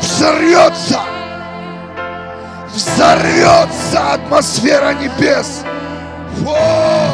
[0.00, 1.00] взорвется,
[2.76, 5.62] взорвется атмосфера небес.
[6.46, 7.10] О!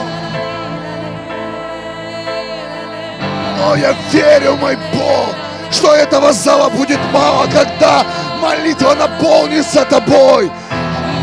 [3.58, 5.34] Но я верю, мой Бог,
[5.70, 8.04] что этого зала будет мало, когда
[8.40, 10.50] молитва наполнится тобой.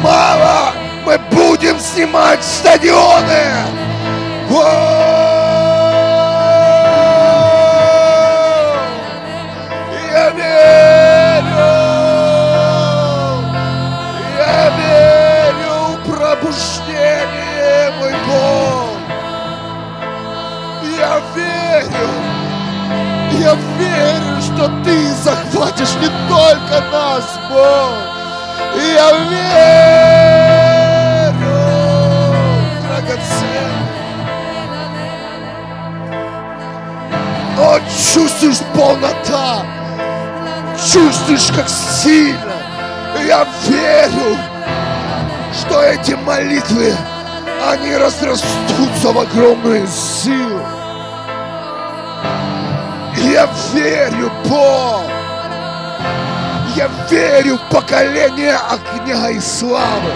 [0.02, 0.72] Мало!
[1.06, 3.44] Мы будем снимать стадионы!
[4.52, 5.10] О!
[10.14, 11.09] Я верю!
[16.40, 18.98] Пробуждение, мой Бог!
[20.98, 22.10] Я верю!
[23.40, 27.94] Я верю, что ты захватишь не только нас, Бог.
[28.76, 29.60] Я верю,
[32.84, 33.88] драгоценный.
[37.58, 37.80] О,
[38.14, 39.66] чувствуешь полнота,
[40.76, 42.56] чувствуешь, как сильно.
[43.26, 44.38] Я верю,
[45.60, 46.94] что эти молитвы,
[47.70, 50.62] они разрастутся в огромную силу.
[53.18, 55.04] Я верю, Бог.
[56.76, 60.12] Я верю в поколение огня и славы.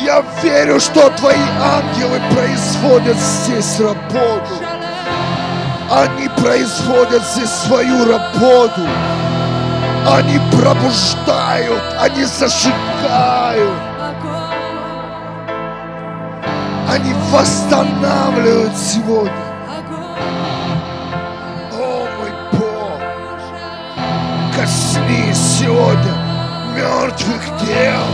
[0.00, 4.64] Я верю, что твои ангелы производят здесь работу.
[5.90, 8.80] Они производят здесь свою работу.
[10.06, 13.90] Они пробуждают, они зажигают.
[16.90, 19.32] они восстанавливают сегодня.
[21.72, 23.00] О, мой Бог,
[24.56, 26.14] коснись сегодня
[26.74, 28.06] мертвых тел.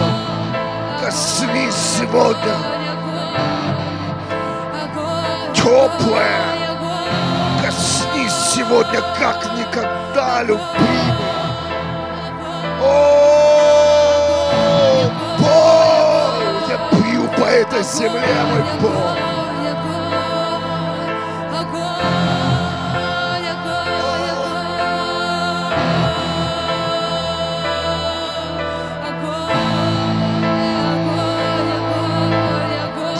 [1.03, 2.55] Коснись сегодня
[5.55, 6.43] теплое.
[7.65, 11.16] Коснись сегодня как никогда, любимый.
[12.83, 12.85] О,
[15.39, 19.17] Бог, я пью по этой земле, мой Бог.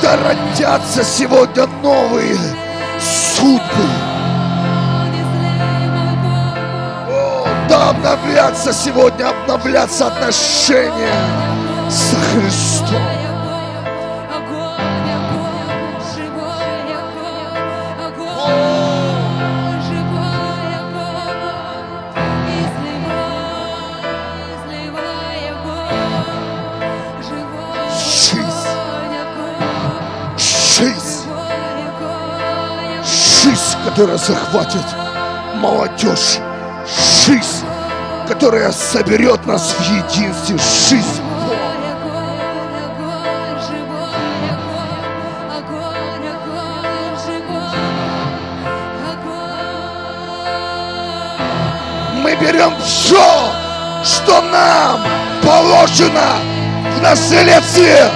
[0.03, 2.37] Да родятся сегодня новые
[3.01, 4.16] судьбы.
[7.77, 11.13] Да обновляться сегодня, обновляться отношения
[11.91, 13.03] со Христом.
[30.79, 31.29] Жизнь,
[33.05, 34.85] жизнь, которая захватит
[35.57, 36.39] молодежь.
[37.27, 37.65] Жизнь,
[38.29, 40.57] которая соберет нас в единстве.
[40.89, 41.23] Жизнь.
[52.39, 53.51] Берем все,
[54.05, 55.01] что нам
[55.43, 56.37] положено
[56.97, 58.09] в наследстве.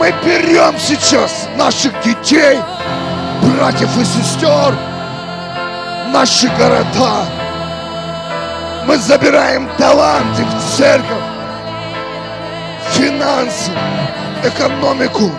[0.00, 2.58] Мы берем сейчас наших детей,
[3.42, 4.74] братьев и сестер,
[6.12, 7.26] наши города.
[8.86, 11.22] Мы забираем таланты в церковь,
[12.92, 13.72] финансы,
[14.42, 15.30] экономику.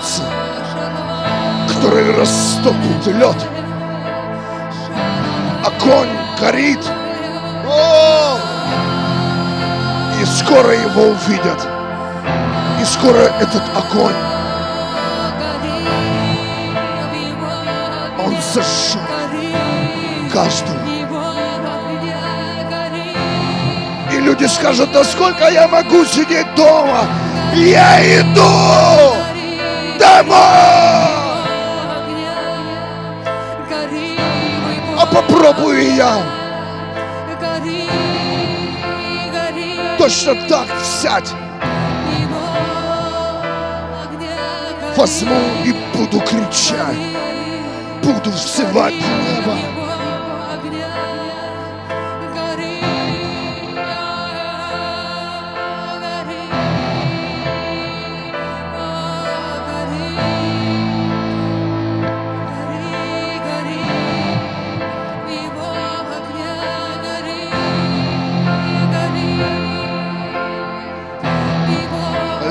[0.00, 0.22] Ворвется,
[1.68, 3.36] который растопит лед.
[5.64, 6.08] Огонь
[6.40, 6.80] горит.
[7.66, 8.38] О!
[10.20, 11.66] И скоро его увидят.
[12.80, 14.14] И скоро этот огонь,
[18.24, 19.00] он зажжет
[20.32, 20.78] каждого.
[24.12, 27.04] И люди скажут, да сколько я могу сидеть дома?
[27.54, 29.19] Я иду
[30.22, 30.36] домой!
[34.98, 36.22] А попробую я
[39.98, 41.32] точно так взять,
[44.96, 46.96] возьму и буду кричать,
[48.02, 49.69] буду взывать небо.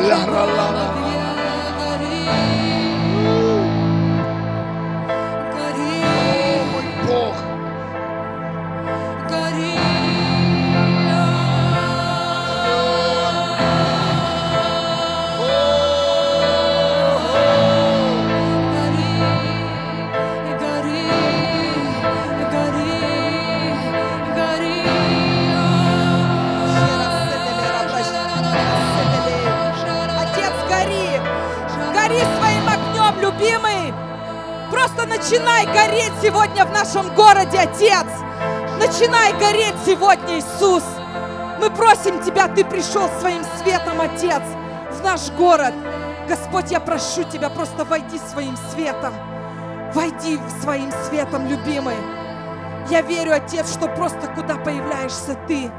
[0.09, 0.85] Ла-ла-ла-ла.
[0.85, 0.88] О,
[35.29, 38.07] начинай гореть сегодня в нашем городе, Отец!
[38.79, 40.83] Начинай гореть сегодня, Иисус!
[41.59, 44.41] Мы просим Тебя, Ты пришел своим светом, Отец,
[44.91, 45.75] в наш город.
[46.27, 49.13] Господь, я прошу Тебя, просто войди своим светом.
[49.93, 51.97] Войди своим светом, любимый.
[52.89, 55.71] Я верю, Отец, что просто куда появляешься Ты,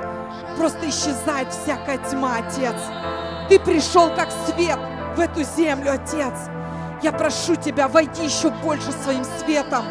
[0.58, 2.76] просто исчезает всякая тьма, Отец.
[3.48, 4.78] Ты пришел как свет
[5.16, 6.34] в эту землю, Отец.
[7.02, 9.84] Я прошу Тебя, войди еще больше своим светом.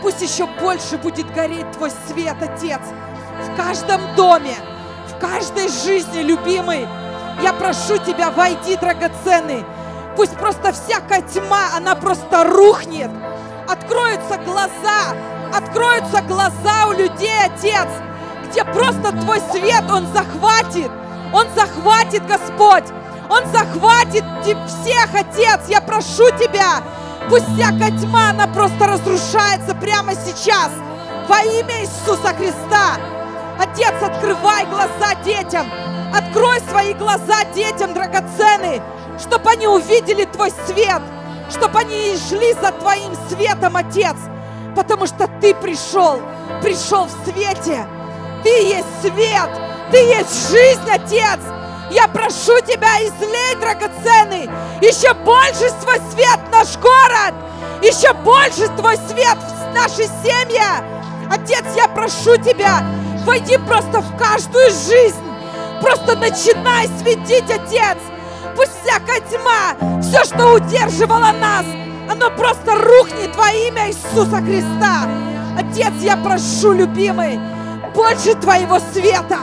[0.00, 2.80] Пусть еще больше будет гореть Твой свет, Отец.
[3.42, 4.54] в каждом доме,
[5.08, 6.86] в каждой жизни, любимый.
[7.42, 9.64] Я прошу Тебя, войди, драгоценный.
[10.14, 13.10] Пусть просто всякая тьма, она просто рухнет.
[13.68, 15.16] Откроются глаза,
[15.52, 17.88] откроются глаза у людей, Отец,
[18.48, 20.90] где просто Твой свет, Он захватит.
[21.32, 22.84] Он захватит, Господь.
[23.36, 25.68] Он захватит всех, Отец.
[25.68, 26.82] Я прошу Тебя,
[27.28, 30.70] пусть всякая тьма, она просто разрушается прямо сейчас.
[31.28, 32.96] Во имя Иисуса Христа.
[33.58, 35.70] Отец, открывай глаза детям.
[36.14, 38.82] Открой свои глаза детям, драгоценные,
[39.18, 41.02] чтобы они увидели Твой свет,
[41.50, 44.16] чтобы они шли за Твоим светом, Отец,
[44.74, 46.22] потому что Ты пришел,
[46.62, 47.86] пришел в свете.
[48.42, 49.50] Ты есть свет,
[49.90, 51.40] Ты есть жизнь, Отец.
[51.90, 57.34] Я прошу Тебя, излей, драгоценный, еще больше свой свет в наш город,
[57.82, 60.60] еще больше Твой свет в наши семьи.
[61.30, 62.84] Отец, я прошу Тебя,
[63.24, 65.22] войди просто в каждую жизнь,
[65.80, 67.98] просто начинай светить, Отец.
[68.56, 71.66] Пусть всякая тьма, все, что удерживало нас,
[72.10, 75.08] оно просто рухнет во имя Иисуса Христа.
[75.58, 77.38] Отец, я прошу, любимый,
[77.94, 79.38] больше Твоего света,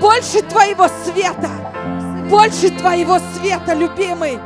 [0.00, 1.50] больше Твоего света,
[2.28, 4.38] больше Твоего света, любимый,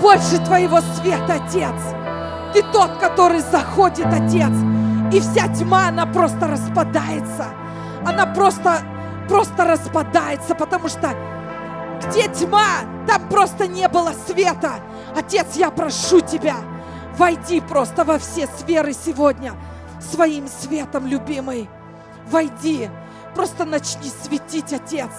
[0.00, 1.74] больше Твоего света, Отец.
[2.52, 4.52] Ты тот, который заходит, Отец,
[5.12, 7.46] и вся тьма, она просто распадается.
[8.06, 8.78] Она просто,
[9.28, 11.14] просто распадается, потому что
[12.06, 14.74] где тьма, там просто не было света.
[15.16, 16.56] Отец, я прошу Тебя,
[17.18, 19.54] войди просто во все сферы сегодня
[20.00, 21.68] своим светом, любимый.
[22.30, 22.88] Войди,
[23.34, 25.10] просто начни светить, Отец.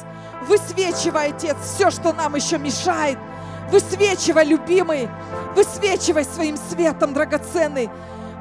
[0.47, 3.17] Высвечивай, Отец, все, что нам еще мешает.
[3.71, 5.09] Высвечивай, любимый,
[5.55, 7.89] высвечивай своим светом, драгоценный.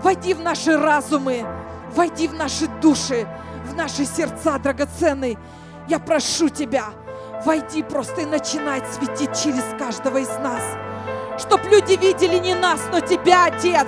[0.03, 1.47] Войди в наши разумы,
[1.95, 3.27] войди в наши души,
[3.64, 5.39] в наши сердца, драгоценный.
[5.89, 6.85] Я прошу Тебя,
[7.45, 10.62] войди просто и начинай светить через каждого из нас.
[11.39, 13.87] Чтоб люди видели не нас, но Тебя, Отец.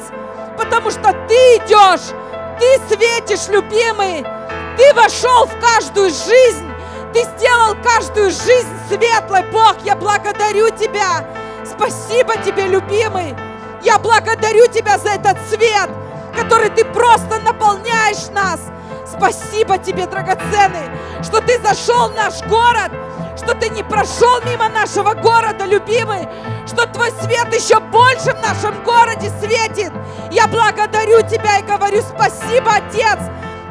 [0.56, 2.14] Потому что Ты идешь,
[2.58, 4.35] Ты светишь, любимый.
[4.76, 6.70] Ты вошел в каждую жизнь.
[7.12, 9.42] Ты сделал каждую жизнь светлой.
[9.50, 11.24] Бог, я благодарю Тебя.
[11.64, 13.34] Спасибо Тебе, любимый.
[13.82, 15.88] Я благодарю Тебя за этот свет,
[16.34, 18.60] который Ты просто наполняешь нас.
[19.06, 20.90] Спасибо Тебе, драгоценный,
[21.22, 22.90] что Ты зашел в наш город,
[23.36, 26.28] что Ты не прошел мимо нашего города, любимый,
[26.66, 29.92] что Твой свет еще больше в нашем городе светит.
[30.30, 33.18] Я благодарю Тебя и говорю спасибо, Отец,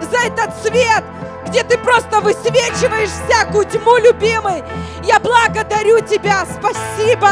[0.01, 1.03] за этот свет,
[1.47, 4.63] где Ты просто высвечиваешь всякую тьму, любимый.
[5.03, 7.31] Я благодарю Тебя, спасибо.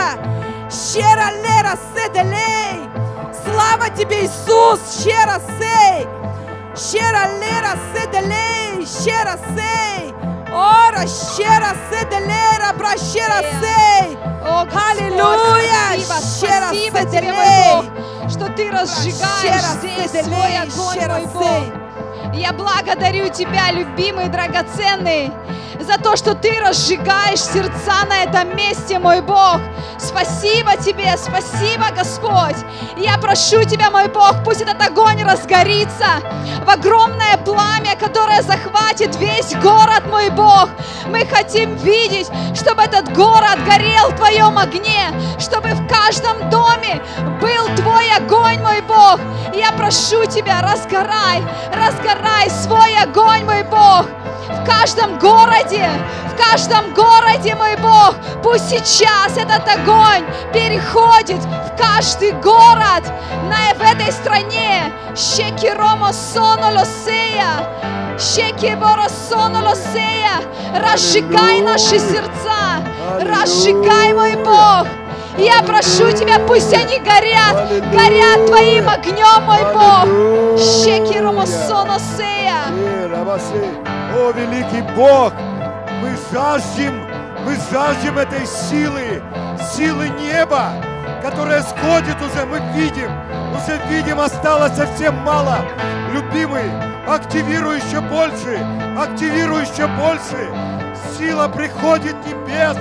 [0.70, 2.90] Щера лера седелей.
[3.46, 6.08] Слава Тебе, Иисус, щера сей.
[6.76, 10.14] Щера лера седелей, щера сей.
[10.52, 14.18] Ора щера седелера, бра щера сей.
[14.46, 15.98] О, Господь, Аллилуйя!
[16.40, 17.32] Щера спасибо тебе, седелей.
[17.32, 21.83] мой Бог, что ты разжигаешь здесь свой огонь, мой Бог.
[22.34, 25.32] Я благодарю Тебя, любимый, драгоценный,
[25.80, 29.60] за то, что Ты разжигаешь сердца на этом месте, мой Бог.
[30.00, 32.58] Спасибо Тебе, спасибо, Господь.
[32.98, 36.22] Я прошу Тебя, мой Бог, пусть этот огонь разгорится
[36.66, 40.70] в огромное пламя, которое захватит весь город, мой Бог.
[41.08, 47.02] Мы хотим видеть, чтобы этот город горел в Твоем огне, чтобы в каждом доме
[47.42, 49.20] был Твой огонь, мой Бог.
[49.54, 54.06] Я прошу Тебя, разгорай, разгорай свой огонь, мой Бог.
[54.50, 55.90] В каждом городе,
[56.28, 63.04] в каждом городе, мой Бог, пусть сейчас этот огонь переходит в каждый город
[63.50, 64.92] на, в этой стране.
[65.16, 67.68] Щеки Ромо соно лосея,
[68.20, 70.42] щеки Боро соно лосея.
[70.76, 72.84] Разжигай наши сердца,
[73.22, 74.88] разжигай, мой Бог.
[75.38, 80.58] Я прошу Тебя, пусть они горят, горят Твоим огнем, мой Бог.
[80.60, 82.66] Щеки Ромо соно сея.
[84.16, 85.34] О, великий Бог,
[86.02, 87.02] мы жаждем,
[87.46, 89.24] мы жаждем этой силы,
[89.76, 90.70] силы неба,
[91.24, 93.10] которая сходит уже, мы видим,
[93.56, 95.58] уже видим, осталось совсем мало.
[96.14, 96.70] Любимый,
[97.08, 98.64] активируй еще больше,
[99.00, 100.54] активируй еще больше.
[101.18, 102.78] Сила приходит небес,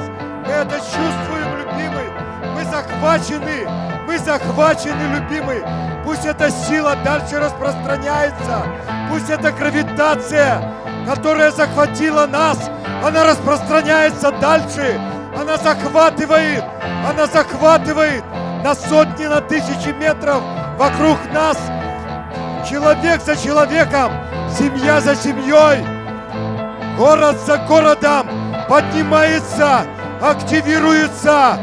[0.46, 2.11] мы это чувствуем, любимый.
[2.62, 3.68] Мы захвачены,
[4.06, 5.64] мы захвачены, любимый.
[6.04, 8.62] Пусть эта сила дальше распространяется.
[9.10, 10.62] Пусть эта гравитация,
[11.04, 12.70] которая захватила нас,
[13.04, 15.00] она распространяется дальше.
[15.36, 16.62] Она захватывает,
[17.10, 18.22] она захватывает
[18.62, 20.40] на сотни, на тысячи метров
[20.78, 21.58] вокруг нас.
[22.68, 24.12] Человек за человеком,
[24.56, 25.84] семья за семьей.
[26.96, 28.28] город за городом
[28.68, 29.84] поднимается,
[30.20, 31.58] активируется,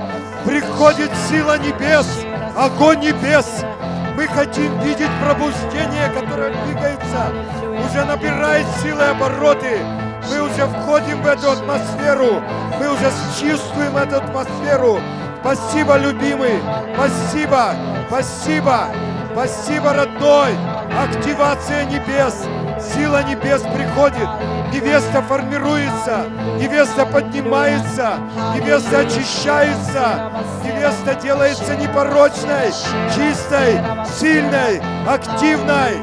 [0.45, 2.07] приходит сила небес,
[2.55, 3.63] огонь небес.
[4.15, 7.31] Мы хотим видеть пробуждение, которое двигается,
[7.85, 9.79] уже набирает силы обороты.
[10.29, 12.41] Мы уже входим в эту атмосферу,
[12.79, 14.99] мы уже чувствуем эту атмосферу.
[15.41, 16.59] Спасибо, любимый,
[16.93, 17.73] спасибо,
[18.07, 18.87] спасибо,
[19.31, 20.51] спасибо, родной.
[21.01, 22.45] Активация небес,
[22.93, 24.27] сила небес приходит,
[24.71, 26.25] невеста формируется,
[26.57, 28.13] невеста поднимается,
[28.55, 30.31] невеста очищается,
[30.63, 32.71] невеста делается непорочной,
[33.15, 33.81] чистой,
[34.19, 35.97] сильной, активной.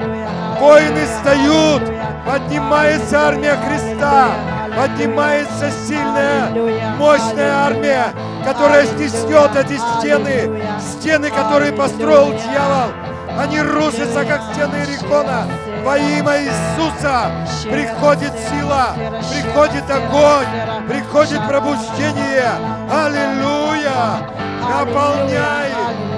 [0.58, 1.82] Воины встают,
[2.26, 4.30] поднимается армия Христа,
[4.74, 6.50] поднимается сильная,
[6.96, 8.06] мощная армия,
[8.44, 12.92] которая снесет эти стены, стены, которые построил дьявол.
[13.38, 15.46] Они рушатся, как стены Иерихона.
[15.86, 17.30] Во имя Иисуса
[17.62, 18.88] приходит сила,
[19.30, 22.50] приходит огонь, приходит пробуждение.
[22.90, 24.18] Аллилуйя!
[24.68, 25.70] Наполняй,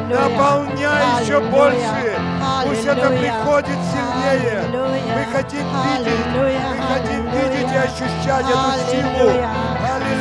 [0.08, 2.18] наполняй еще больше.
[2.64, 4.64] Пусть это приходит сильнее.
[4.72, 6.56] Мы хотим видеть, мы
[6.88, 9.32] хотим видеть и ощущать эту силу.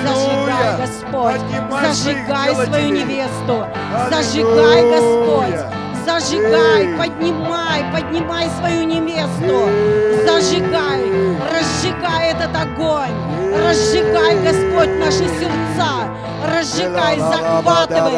[0.03, 0.77] Зажигай, Аллилуйя!
[0.77, 3.65] Господь, Поднимай своих зажигай свою невесту,
[4.09, 5.86] зажигай, Господь!
[6.07, 9.69] Зажигай, поднимай, поднимай свою невесту,
[10.25, 11.03] зажигай,
[11.51, 13.11] разжигай этот огонь,
[13.53, 16.07] разжигай, Господь, наши сердца,
[16.45, 18.13] разжигай, захватывай,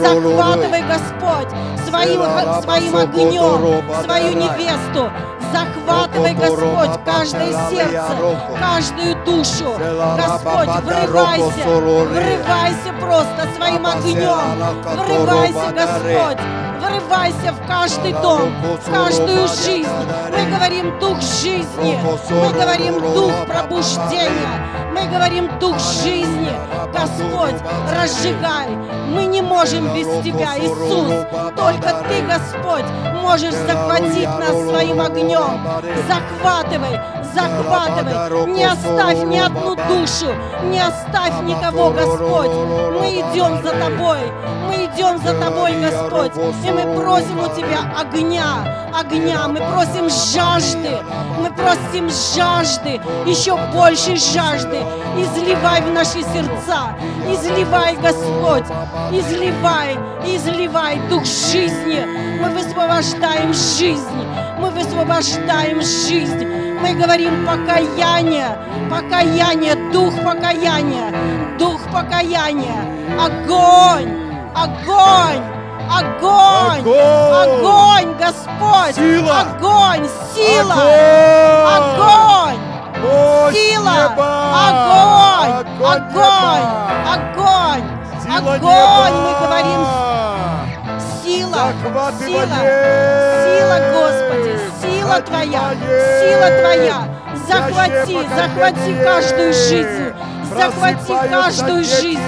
[0.00, 1.48] захватывай, Господь,
[1.86, 2.22] своим,
[2.62, 5.10] своим огнем, свою невесту,
[5.52, 8.16] захватывай, Господь, каждое сердце,
[8.58, 9.74] каждую душу,
[10.16, 14.38] Господь, врывайся, врывайся просто своим огнем,
[14.96, 16.38] врывайся, Господь,
[16.94, 19.88] врывайся в каждый дом, в каждую жизнь.
[20.30, 21.98] Мы говорим дух жизни,
[22.30, 26.50] мы говорим дух пробуждения, мы говорим дух жизни.
[26.92, 27.60] Господь,
[27.92, 28.68] разжигай.
[29.08, 31.26] Мы не можем без Тебя, Иисус.
[31.56, 32.84] Только Ты, Господь,
[33.20, 35.60] можешь захватить нас своим огнем.
[36.08, 37.00] Захватывай,
[37.34, 38.46] захватывай.
[38.54, 40.28] Не оставь ни одну душу,
[40.70, 42.50] не оставь никого, Господь.
[43.00, 44.20] Мы идем за Тобой,
[44.66, 46.32] мы идем за Тобой, Господь.
[46.64, 49.48] И мы просим у Тебя огня, огня.
[49.48, 50.96] Мы просим жажды,
[51.40, 54.78] мы просим жажды, еще больше жажды.
[55.16, 56.94] Изливай в наши сердца,
[57.26, 58.66] изливай, Господь,
[59.12, 62.04] изливай, изливай дух жизни.
[62.40, 64.26] Мы высвобождаем жизнь,
[64.58, 66.63] мы высвобождаем жизнь.
[66.84, 68.58] Мы говорим покаяние,
[68.90, 71.10] покаяние, дух покаяния,
[71.58, 72.76] дух покаяния,
[73.18, 74.12] огонь,
[74.54, 75.42] огонь,
[75.90, 77.42] огонь, Огонь!
[77.42, 79.40] огонь, Господь, Сила!
[79.40, 80.74] огонь, сила,
[81.74, 82.58] Огонь!
[82.98, 84.28] огонь, сила, неба!
[84.68, 86.66] огонь, огонь,
[87.14, 87.84] огонь,
[88.28, 89.20] огонь, неба!
[89.24, 89.86] мы говорим
[91.24, 91.72] сила,
[92.20, 92.58] сила,
[93.46, 94.73] сила, Господи,
[95.04, 95.74] сила Твоя,
[96.20, 97.06] сила Твоя.
[97.48, 100.12] Захвати, захвати каждую жизнь,
[100.56, 102.20] захвати каждую жизнь.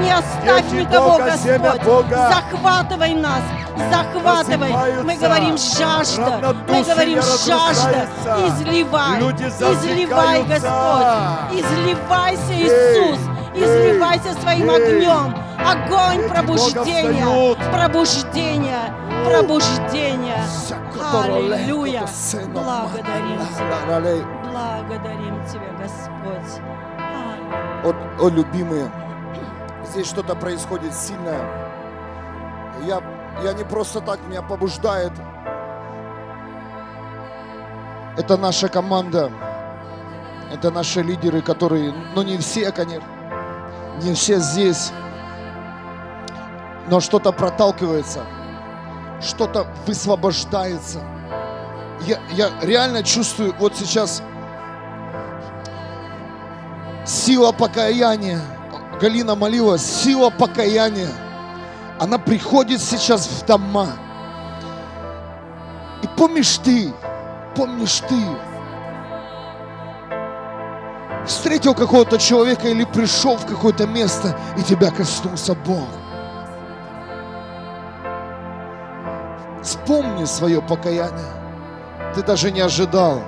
[0.00, 1.82] Не оставь никого, Господь.
[2.10, 3.42] Захватывай нас,
[3.90, 4.72] захватывай.
[5.02, 8.06] Мы говорим жажда, мы говорим жажда.
[8.46, 10.42] Изливай, изливай!
[10.44, 11.60] Господь.
[11.60, 13.18] Изливайся, Иисус.
[13.54, 15.34] Изливайся своим огнем.
[15.58, 18.94] Огонь пробуждения, пробуждения,
[19.24, 20.44] пробуждения.
[21.12, 22.06] Аллилуйя.
[22.46, 24.26] Благодарим Тебя.
[24.50, 26.60] Благодарим Тебя, Господь.
[26.98, 27.32] Аллилуйя.
[27.84, 28.90] О, о, любимые,
[29.84, 31.42] здесь что-то происходит сильное.
[32.84, 33.02] Я,
[33.44, 35.12] я не просто так, меня побуждает.
[38.16, 39.30] Это наша команда.
[40.52, 43.06] Это наши лидеры, которые, ну не все, конечно,
[44.00, 44.92] не все здесь.
[46.88, 48.24] Но что-то проталкивается,
[49.20, 51.00] что-то высвобождается.
[52.06, 54.22] Я, я реально чувствую вот сейчас
[57.04, 58.40] сила покаяния.
[59.00, 61.10] Галина молилась, сила покаяния.
[61.98, 63.88] Она приходит сейчас в дома.
[66.02, 66.92] И помнишь ты,
[67.54, 68.20] помнишь ты,
[71.26, 75.88] встретил какого-то человека или пришел в какое-то место, и тебя коснулся Бог.
[79.62, 81.32] Вспомни свое покаяние.
[82.14, 83.22] Ты даже не ожидал,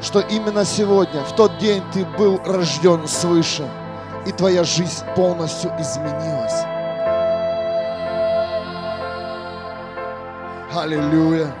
[0.00, 3.68] что именно сегодня, в тот день ты был рожден свыше,
[4.26, 6.64] и твоя жизнь полностью изменилась.
[10.74, 11.52] Аллилуйя.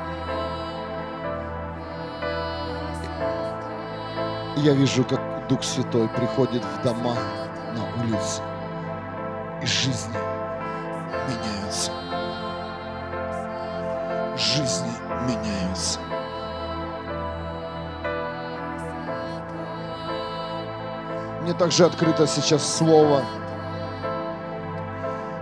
[4.56, 5.20] Я вижу, как
[5.52, 7.14] Дух Святой приходит в дома,
[7.76, 8.40] на улицы,
[9.60, 10.16] и жизни
[11.28, 11.92] меняются.
[14.34, 14.90] Жизни
[15.28, 16.00] меняются.
[21.42, 23.22] Мне также открыто сейчас слово.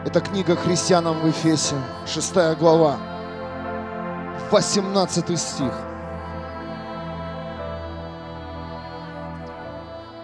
[0.04, 1.76] Это книга христианам в Эфесе,
[2.08, 2.96] 6 глава,
[4.50, 5.89] 18 стих.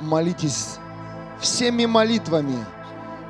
[0.06, 0.78] Молитесь
[1.40, 2.64] всеми молитвами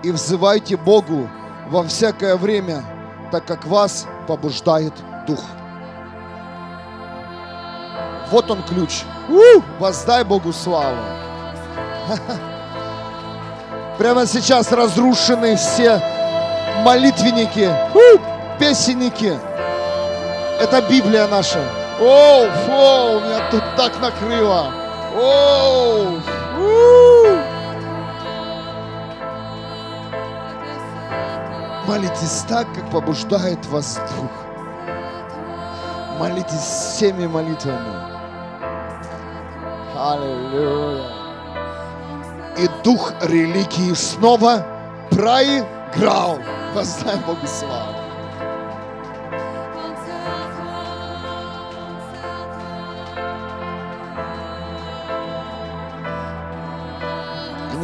[0.02, 1.26] и взывайте Богу
[1.70, 2.84] во всякое время,
[3.32, 4.92] так как вас побуждает
[5.26, 5.40] Дух.
[8.30, 9.04] Вот он ключ.
[9.30, 9.62] У!
[9.78, 10.98] Воздай Богу славу.
[13.98, 16.02] Прямо сейчас разрушены все
[16.84, 19.38] молитвенники, у, песенники.
[20.60, 21.60] Это Библия наша.
[21.98, 24.70] Оу, фу, меня тут так накрыло.
[25.18, 26.20] Оу.
[31.86, 34.30] Молитесь так, как побуждает вас Дух.
[36.18, 38.16] Молитесь всеми молитвами.
[39.96, 41.10] Аллилуйя.
[42.58, 44.64] И дух религии снова
[45.10, 46.38] проиграл.
[46.74, 47.95] Воздай Богу славу.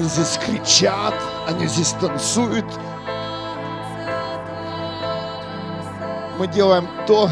[0.02, 1.14] Они здесь кричат,
[1.46, 2.64] они здесь танцуют.
[6.40, 7.30] Мы делаем то,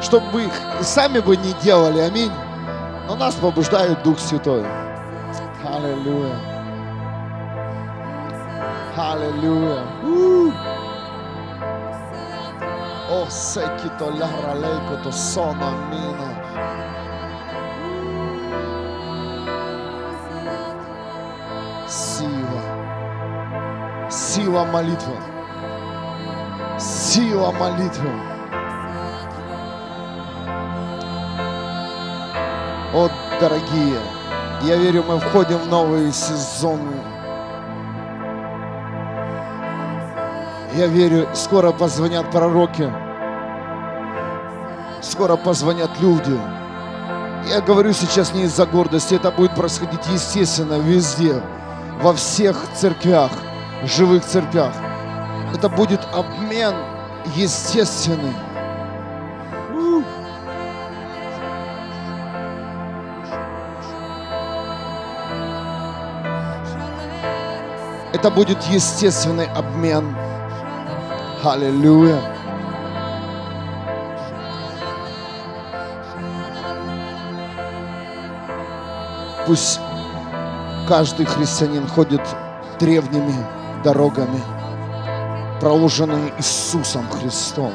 [0.00, 2.30] чтобы их сами бы не делали, аминь.
[3.08, 4.64] Но нас побуждает Дух Святой.
[5.64, 6.36] Аллилуйя.
[8.96, 9.82] Аллилуйя.
[13.10, 16.81] О, секи то ляра то сона мина.
[24.52, 25.14] Сила молитвы.
[26.78, 28.10] Сила молитвы.
[32.92, 33.08] О,
[33.40, 33.98] дорогие,
[34.60, 36.92] я верю, мы входим в новые сезоны.
[40.74, 42.92] Я верю, скоро позвонят пророки,
[45.00, 46.38] скоро позвонят люди.
[47.48, 51.40] Я говорю сейчас не из-за гордости, это будет происходить естественно везде,
[52.02, 53.30] во всех церквях,
[53.84, 54.72] живых церквях.
[55.54, 56.74] Это будет обмен
[57.34, 58.32] естественный.
[68.12, 70.14] Это будет естественный обмен.
[71.44, 72.20] Аллилуйя.
[79.46, 79.80] Пусть
[80.86, 82.22] каждый христианин ходит
[82.78, 83.34] древними
[83.82, 84.40] дорогами,
[85.60, 87.72] проложенные Иисусом Христом.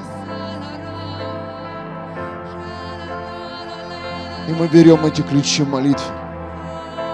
[4.48, 6.04] И мы берем эти ключи молитв,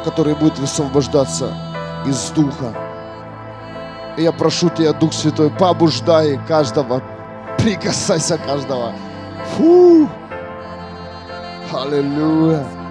[0.03, 1.55] которые будут высвобождаться
[2.05, 2.73] из Духа.
[4.17, 7.01] И я прошу Тебя, Дух Святой, побуждай каждого,
[7.57, 8.93] прикасайся каждого.
[9.57, 10.07] Фу!
[11.73, 12.82] Аллилуйя!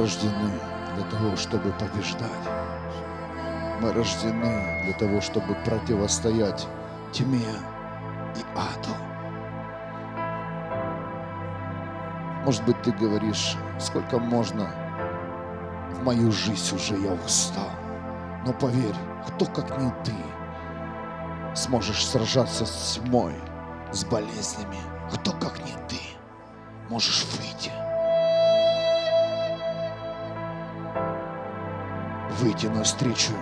[0.00, 0.52] Рождены
[0.94, 2.48] для того, чтобы побеждать.
[3.80, 6.66] Мы рождены для того, чтобы противостоять
[7.12, 7.52] тьме
[8.36, 8.94] и аду.
[12.44, 14.70] Может быть, ты говоришь, сколько можно
[15.90, 17.70] в мою жизнь уже я устал.
[18.46, 18.96] Но поверь,
[19.28, 20.14] кто как не ты
[21.54, 23.34] сможешь сражаться с тьмой,
[23.92, 24.78] с болезнями,
[25.12, 26.00] Кто, как не ты,
[26.88, 27.49] можешь выйти?
[32.40, 33.32] Выйти навстречу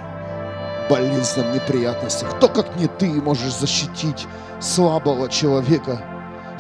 [0.89, 2.29] болезням, неприятностям.
[2.31, 4.27] Кто, как не ты, можешь защитить
[4.61, 6.01] слабого человека?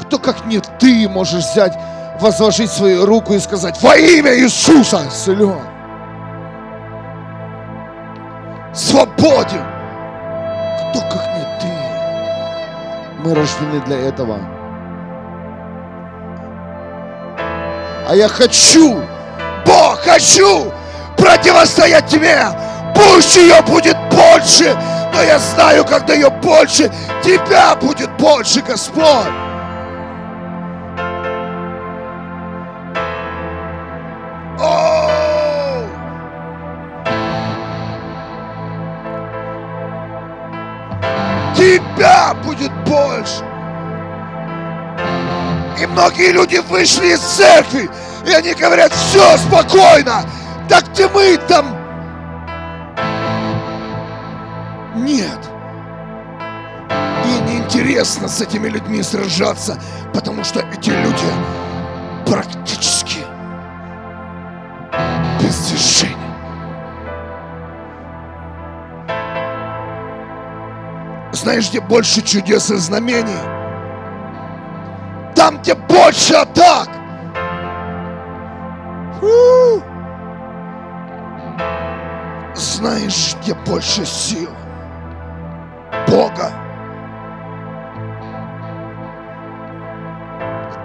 [0.00, 1.76] Кто, как не ты, можешь взять,
[2.20, 5.58] возложить свою руку и сказать, во имя Иисуса силен.
[8.72, 9.64] Свободен.
[10.90, 13.24] Кто, как не ты?
[13.24, 14.38] Мы рождены для этого.
[18.06, 19.02] А я хочу,
[19.66, 20.72] Бог, хочу
[21.18, 22.46] противостоять тебе.
[22.94, 24.76] Пусть ее будет больше,
[25.12, 26.90] но я знаю, когда ее больше,
[27.22, 29.26] тебя будет больше, Господь.
[41.56, 43.44] Тебя будет больше.
[45.80, 47.90] И многие люди вышли из церкви,
[48.26, 50.22] и они говорят, все спокойно,
[50.68, 51.76] так где мы там?
[54.94, 55.38] Нет.
[57.24, 59.80] И неинтересно с этими людьми сражаться,
[60.12, 61.26] потому что эти люди
[62.26, 63.20] практически
[65.40, 66.16] без движения.
[71.32, 73.38] Знаешь, где больше чудес и знамений?
[75.34, 76.88] Там, где больше атак.
[79.20, 79.87] Фу.
[82.78, 84.50] Знаешь, где больше сил?
[86.06, 86.52] Бога.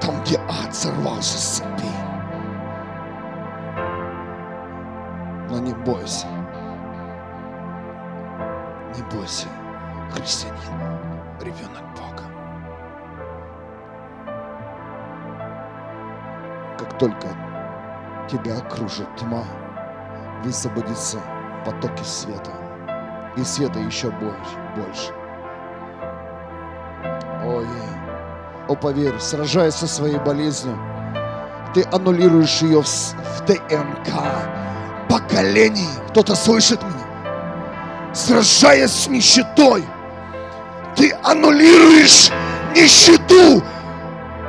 [0.01, 1.85] Там, где ад сорвался с цепи.
[5.51, 6.25] Но не бойся.
[8.95, 9.47] Не бойся,
[10.15, 10.97] христианин,
[11.41, 12.23] ребенок Бога.
[16.79, 17.27] Как только
[18.27, 19.43] тебя окружит тьма,
[20.43, 21.19] высвободится
[21.65, 22.51] потоки света.
[23.37, 24.57] И света еще больше.
[24.75, 25.11] больше.
[27.45, 27.67] Ой,
[28.67, 30.77] о, поверь, сражаясь со своей болезнью,
[31.73, 34.11] ты аннулируешь ее в, в ДНК
[35.09, 35.89] поколений.
[36.09, 38.13] Кто-то слышит меня?
[38.13, 39.83] Сражаясь с нищетой,
[40.95, 42.29] ты аннулируешь
[42.75, 43.63] нищету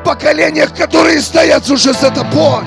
[0.04, 2.62] поколениях, которые стоят уже за тобой.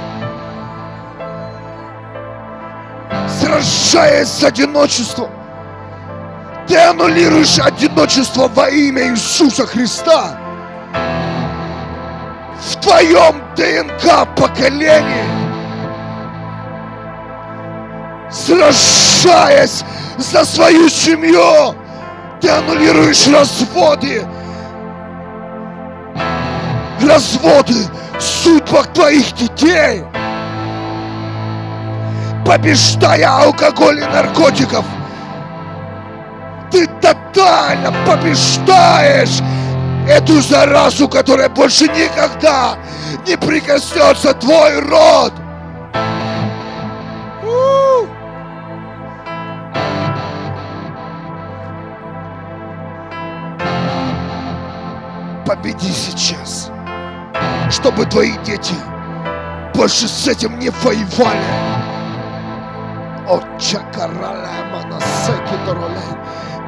[3.68, 5.30] Сражаясь с одиночеством,
[6.68, 10.38] ты аннулируешь одиночество во имя Иисуса Христа
[12.62, 15.28] в твоем ДНК поколении.
[18.32, 19.84] Сражаясь
[20.18, 21.76] за свою семью,
[22.40, 24.26] ты аннулируешь разводы.
[27.02, 27.86] Разводы
[28.18, 30.04] в судьбах твоих детей.
[32.48, 34.86] Побеждая алкоголь и наркотиков,
[36.72, 39.42] ты тотально побеждаешь
[40.08, 42.78] эту заразу, которая больше никогда
[43.28, 45.34] не прикоснется твой род.
[55.46, 56.72] Победи сейчас,
[57.70, 58.74] чтобы твои дети
[59.74, 61.77] больше с этим не воевали.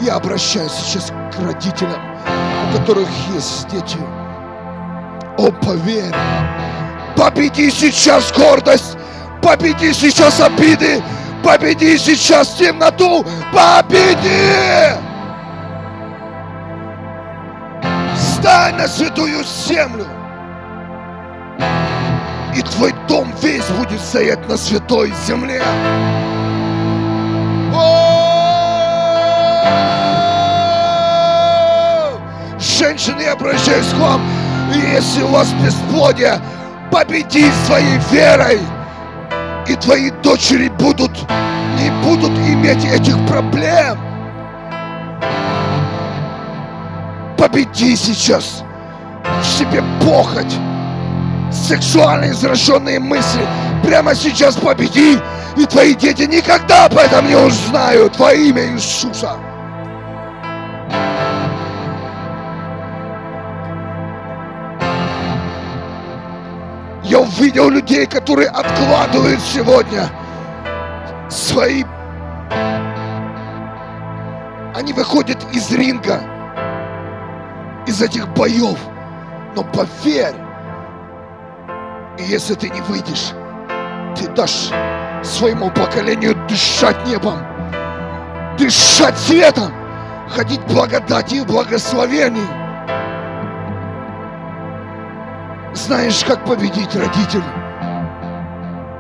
[0.02, 2.00] Я обращаюсь сейчас к родителям,
[2.68, 3.98] у которых есть дети.
[5.38, 6.14] О, поверь,
[7.16, 8.98] победи сейчас гордость,
[9.42, 11.02] победи сейчас обиды,
[11.44, 14.98] победи сейчас темноту, победи!
[18.16, 20.06] Встань на святую землю,
[22.56, 25.62] и твой дом весь будет стоять на святой земле.
[32.80, 34.22] Женщины, я обращаюсь к вам.
[34.74, 36.40] Если у вас бесплодие,
[36.90, 38.62] победи своей верой.
[39.68, 41.12] И твои дочери будут,
[41.78, 44.00] не будут иметь этих проблем.
[47.38, 48.64] Победи сейчас
[49.42, 50.56] в себе похоть,
[51.52, 53.46] сексуально извращенные мысли.
[53.84, 55.20] Прямо сейчас победи,
[55.58, 59.38] и твои дети никогда об этом не узнают во имя Иисуса.
[67.10, 70.08] Я увидел людей, которые откладывают сегодня
[71.28, 71.84] свои...
[74.76, 76.22] Они выходят из ринга,
[77.88, 78.78] из этих боев,
[79.56, 80.36] Но поверь,
[82.20, 83.32] если ты не выйдешь,
[84.16, 84.70] ты дашь
[85.24, 87.40] своему поколению дышать небом,
[88.60, 89.74] дышать светом,
[90.30, 92.69] ходить в благодати и благословении.
[95.74, 97.44] Знаешь, как победить родителей?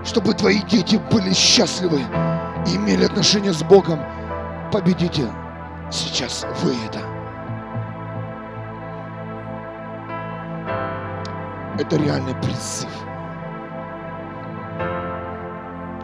[0.06, 2.02] Чтобы твои дети были счастливы
[2.68, 4.00] и имели отношения с Богом.
[4.72, 5.28] Победите
[5.92, 7.00] сейчас вы это.
[11.80, 12.90] Это реальный призыв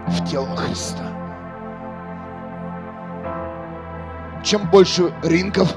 [0.07, 1.03] в тело Христа.
[4.43, 5.75] Чем больше рингов,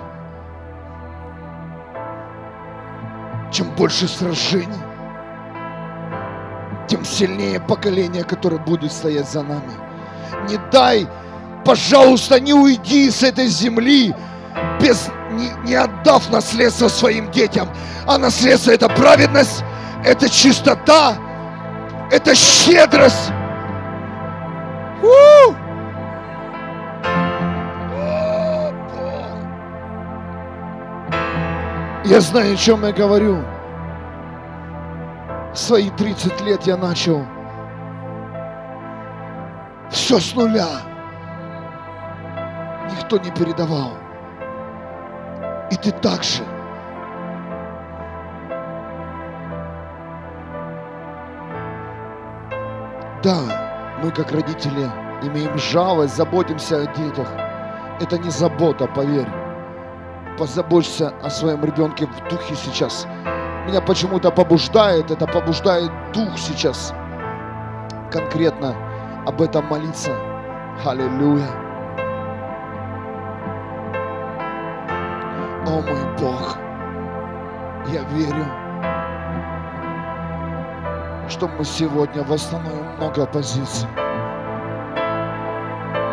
[3.51, 4.69] чем больше сражений,
[6.89, 9.73] тем сильнее поколение, которое будет стоять за нами.
[10.49, 11.07] Не дай,
[11.65, 14.15] пожалуйста, не уйди с этой земли,
[14.81, 17.69] без, не, не отдав наследство своим детям.
[18.07, 19.65] А наследство это праведность,
[20.05, 21.17] это чистота,
[22.11, 23.33] это щедрость.
[32.09, 33.45] Я знаю, о чем я говорю.
[35.53, 37.23] Свои 30 лет я начал
[39.91, 40.69] все с нуля.
[42.91, 43.93] Никто не передавал.
[45.71, 46.43] И ты так же.
[53.23, 54.91] Да, мы как родители
[55.21, 57.29] имеем жалость, заботимся о детях.
[58.01, 59.29] Это не забота, поверь.
[60.39, 63.09] Позаботься о своем ребенке в духе сейчас.
[63.67, 66.95] Меня почему-то побуждает, это побуждает дух сейчас.
[68.13, 68.75] Конкретно
[69.27, 70.13] об этом молиться.
[70.87, 71.49] Аллилуйя.
[75.67, 76.57] О мой Бог,
[77.89, 78.47] я верю,
[81.29, 83.89] что мы сегодня восстановим много позиций.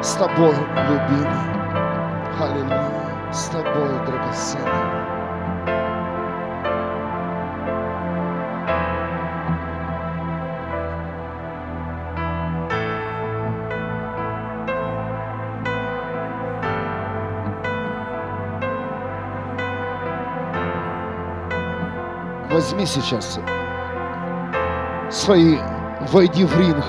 [0.02, 0.56] С тобой,
[0.90, 1.30] любимый.
[2.42, 3.05] Аллилуйя.
[3.36, 4.64] С тобой, драгоценный.
[22.50, 23.38] Возьми сейчас
[25.12, 25.58] свои,
[26.14, 26.86] войди в ринг.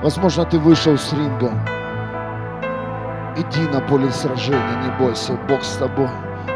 [0.00, 1.50] Возможно, ты вышел с ринга.
[3.38, 6.08] Иди на поле сражения, не бойся, Бог с тобой,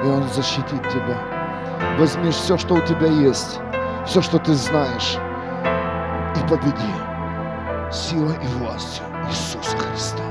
[0.03, 1.19] и Он защитит тебя.
[1.99, 3.61] Возьми все, что у тебя есть,
[4.07, 5.19] все, что ты знаешь,
[6.37, 6.95] и победи
[7.93, 10.23] силой и властью Иисуса Христа.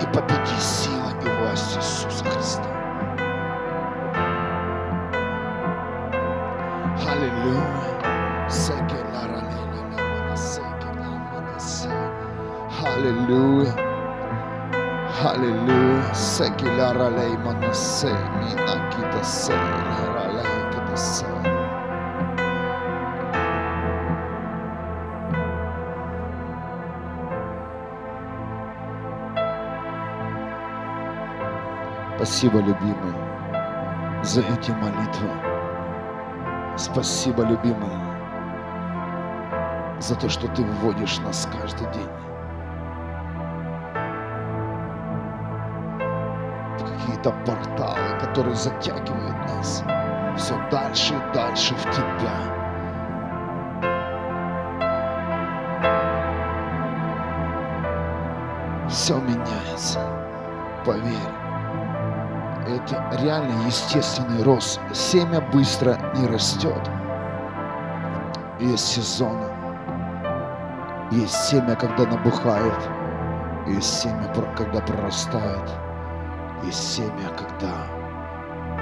[0.00, 2.68] И победи силой и властью Иисуса Христа.
[7.10, 8.48] Аллилуйя.
[8.48, 9.06] Секе
[15.26, 16.12] Аллилуйя.
[18.38, 21.26] Ми на кита се ла ра ле кита се.
[32.16, 33.14] Спасибо, любимый,
[34.22, 35.30] за эти молитвы.
[36.76, 37.96] Спасибо, любимый,
[40.00, 42.35] за то, что ты вводишь нас каждый день
[47.26, 49.82] в какие-то порталы, которые затягивают нас
[50.36, 52.54] все дальше и дальше в тебя.
[58.88, 60.00] Все меняется,
[60.84, 61.14] поверь.
[62.68, 64.80] Это реально естественный рост.
[64.92, 66.90] Семя быстро не растет.
[68.60, 69.46] Есть сезоны.
[71.12, 72.90] Есть семя, когда набухает.
[73.66, 75.85] Есть семя, когда прорастает.
[76.64, 77.86] Есть семя, когда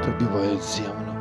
[0.03, 1.13] пробивает землю.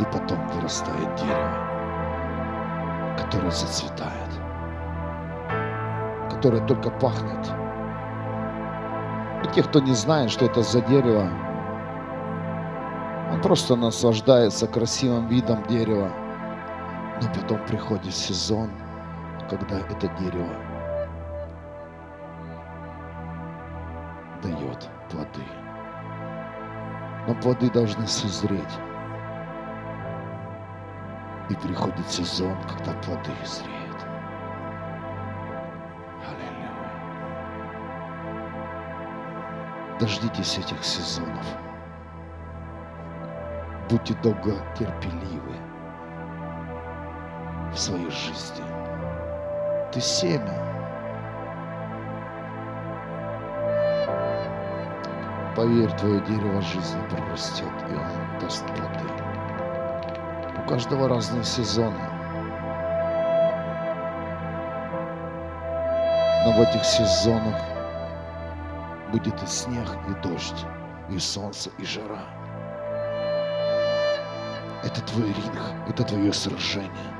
[0.00, 1.68] И потом вырастает дерево
[3.28, 4.30] которое зацветает,
[6.30, 7.52] которое только пахнет.
[9.44, 11.28] И те, кто не знает, что это за дерево,
[13.32, 16.10] он просто наслаждается красивым видом дерева.
[17.20, 18.70] Но потом приходит сезон,
[19.50, 20.48] когда это дерево
[24.42, 25.42] дает плоды.
[27.26, 28.78] Но плоды должны созреть.
[31.50, 34.06] И приходит сезон, когда плоды зреют.
[36.28, 36.70] Аллилуйя.
[39.98, 41.46] Дождитесь этих сезонов.
[43.88, 45.56] Будьте долго терпеливы
[47.78, 48.64] в своей жизни.
[49.92, 50.52] Ты семя.
[55.54, 59.04] Поверь, твое дерево жизни прорастет, и он даст плоды.
[60.56, 61.94] У каждого разные сезоны.
[66.44, 67.60] Но в этих сезонах
[69.12, 70.66] будет и снег, и дождь,
[71.10, 72.24] и солнце, и жара.
[74.82, 77.17] Это твой ринг, это твое сражение.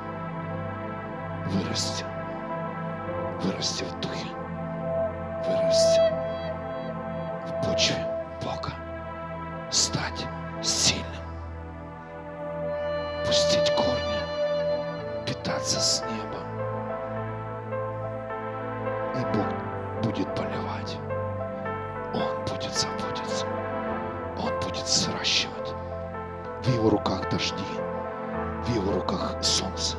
[1.50, 2.04] Вырасти.
[3.42, 4.26] Вырасти в духе.
[5.46, 6.00] Вырасти
[7.46, 8.06] в почве
[8.42, 8.72] Бога.
[9.70, 10.26] Стать
[10.62, 11.04] сильным.
[13.24, 15.24] Пустить корни.
[15.26, 16.40] Питаться с неба.
[19.14, 20.98] И Бог будет поливать.
[22.14, 23.46] Он будет заботиться.
[24.38, 25.74] Он будет сращивать.
[26.62, 27.64] В его руках дожди.
[28.64, 29.97] В его руках солнце.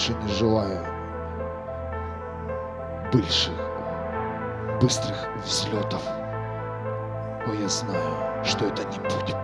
[0.00, 0.82] Больше не желаю
[3.12, 3.52] больших,
[4.80, 6.02] быстрых взлетов.
[7.46, 9.34] О, я знаю, что это не путь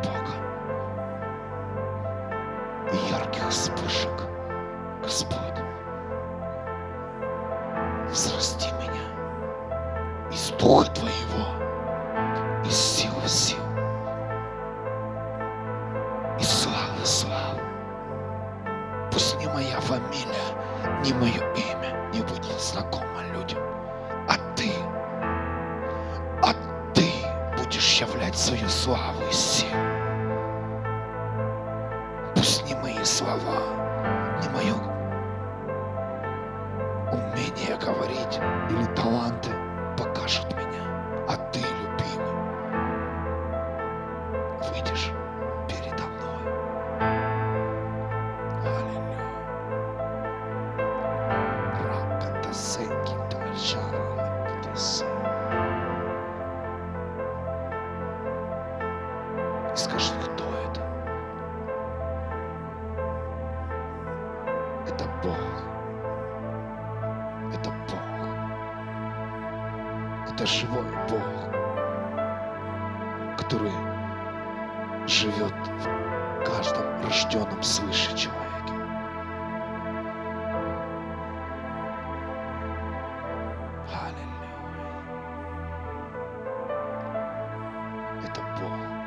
[88.26, 89.06] Это Бог.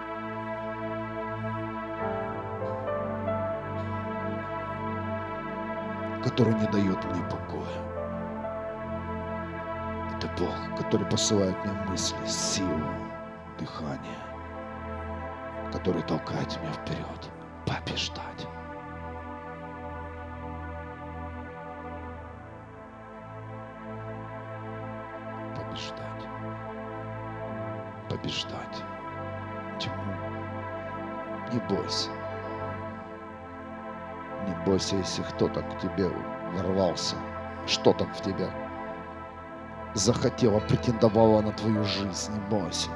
[6.24, 7.90] который не дает мне покоя.
[10.16, 12.84] Это Бог, который посылает мне мысли, силу,
[13.58, 14.20] дыхание,
[15.72, 17.30] который толкает меня вперед,
[17.66, 18.48] побеждать.
[25.56, 26.28] Побеждать.
[28.10, 28.99] Побеждать.
[31.52, 32.10] Не бойся.
[34.48, 36.10] Не бойся, если кто-то к тебе
[36.54, 37.16] ворвался,
[37.68, 38.50] что-то в тебя
[39.94, 42.34] захотела, претендовала на твою жизнь.
[42.34, 42.90] Не бойся.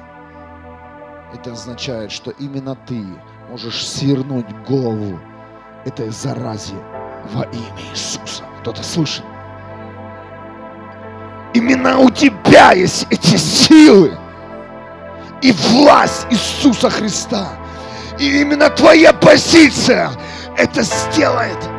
[1.32, 3.04] Это означает, что именно ты
[3.50, 5.18] можешь свернуть голову
[5.84, 6.74] этой заразе
[7.32, 8.44] во имя Иисуса.
[8.60, 9.24] Кто-то слышит?
[11.54, 14.16] Именно у тебя есть эти силы
[15.42, 17.48] и власть Иисуса Христа.
[18.18, 20.10] И именно твоя позиция
[20.56, 21.73] это сделает.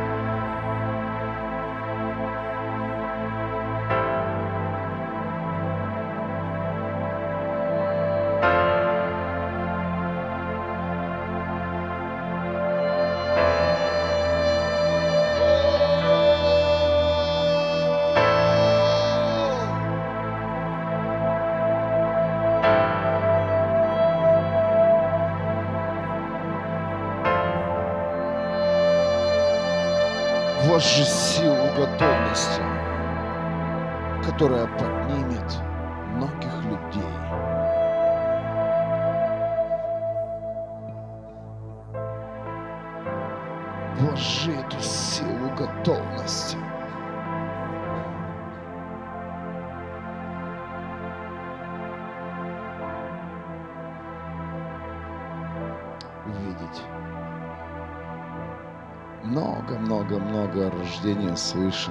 [61.36, 61.90] Свыше.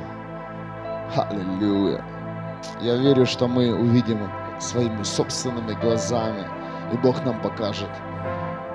[1.15, 2.03] Аллилуйя.
[2.81, 4.19] Я верю, что мы увидим
[4.59, 6.45] своими собственными глазами,
[6.91, 7.89] и Бог нам покажет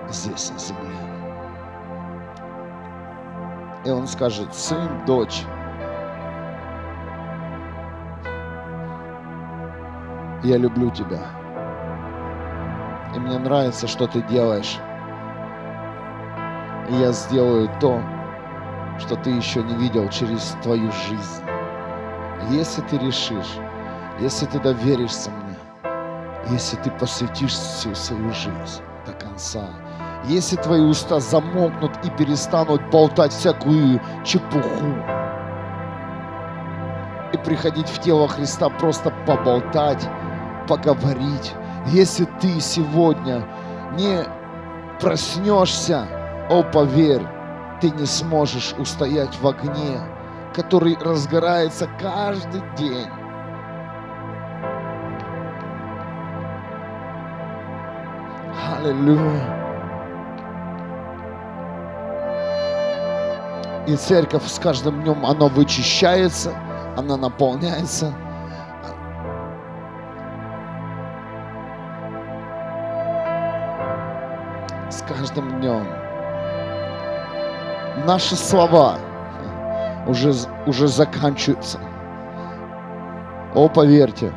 [0.08, 0.96] здесь, на земле.
[3.84, 5.44] И Он скажет, сын, дочь,
[10.42, 11.20] я люблю тебя.
[13.14, 14.78] И мне нравится, что ты делаешь.
[16.88, 18.00] И я сделаю то,
[19.00, 21.42] что ты еще не видел через твою жизнь.
[22.50, 23.58] Если ты решишь,
[24.20, 25.56] если ты доверишься мне,
[26.50, 29.64] если ты посвятишь всю свою жизнь до конца,
[30.24, 34.94] если твои уста замолкнут и перестанут болтать всякую чепуху,
[37.32, 40.08] и приходить в тело Христа просто поболтать,
[40.68, 41.54] поговорить.
[41.86, 43.46] Если ты сегодня
[43.96, 44.24] не
[45.00, 46.06] проснешься,
[46.50, 47.22] о, поверь,
[47.80, 50.00] ты не сможешь устоять в огне,
[50.54, 53.08] который разгорается каждый день.
[58.76, 59.60] Аллилуйя.
[63.86, 66.54] И церковь с каждым днем, она вычищается,
[66.96, 68.12] она наполняется.
[74.90, 75.99] С каждым днем.
[78.06, 78.98] Наши слова
[80.06, 80.32] уже,
[80.66, 81.78] уже заканчиваются.
[83.54, 84.32] О, поверьте,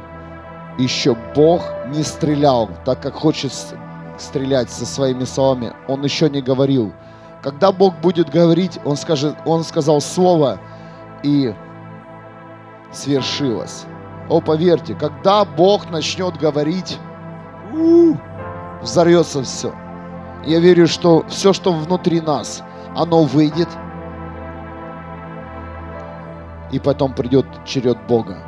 [0.78, 3.54] еще Бог не стрелял так, как хочет
[4.18, 5.74] стрелять со своими словами.
[5.88, 6.94] Он еще не говорил.
[7.42, 10.60] Когда Бог будет говорить, Он, скажет, он сказал слово,
[11.24, 11.54] и
[12.92, 13.86] свершилось.
[14.30, 16.98] О, поверьте, когда Бог начнет говорить,
[18.82, 19.74] взорвется все.
[20.46, 22.64] Я верю, что все, что внутри нас,
[22.96, 23.70] оно выйдет,
[26.72, 28.44] и потом придет черед Бога.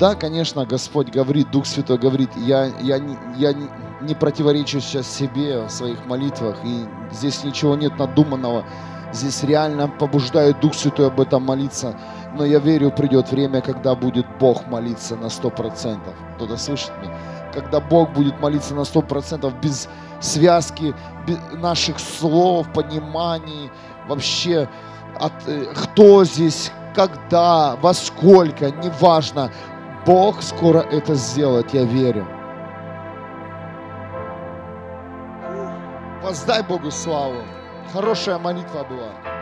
[0.00, 3.00] Да, конечно, Господь говорит, Дух Святой говорит, я, я,
[3.36, 8.64] я не, противоречу сейчас себе в своих молитвах, и здесь ничего нет надуманного,
[9.12, 11.96] здесь реально побуждает Дух Святой об этом молиться,
[12.36, 16.14] но я верю, придет время, когда будет Бог молиться на сто процентов.
[16.34, 17.16] Кто-то слышит меня?
[17.52, 19.88] Когда Бог будет молиться на сто процентов без
[20.20, 20.94] связки
[21.52, 23.70] наших слов, пониманий,
[24.08, 24.68] вообще,
[25.18, 29.50] от, э, кто здесь, когда, во сколько, неважно.
[30.06, 32.26] Бог скоро это сделает, я верю.
[36.22, 37.42] Воздай Богу славу.
[37.92, 39.33] Хорошая молитва была.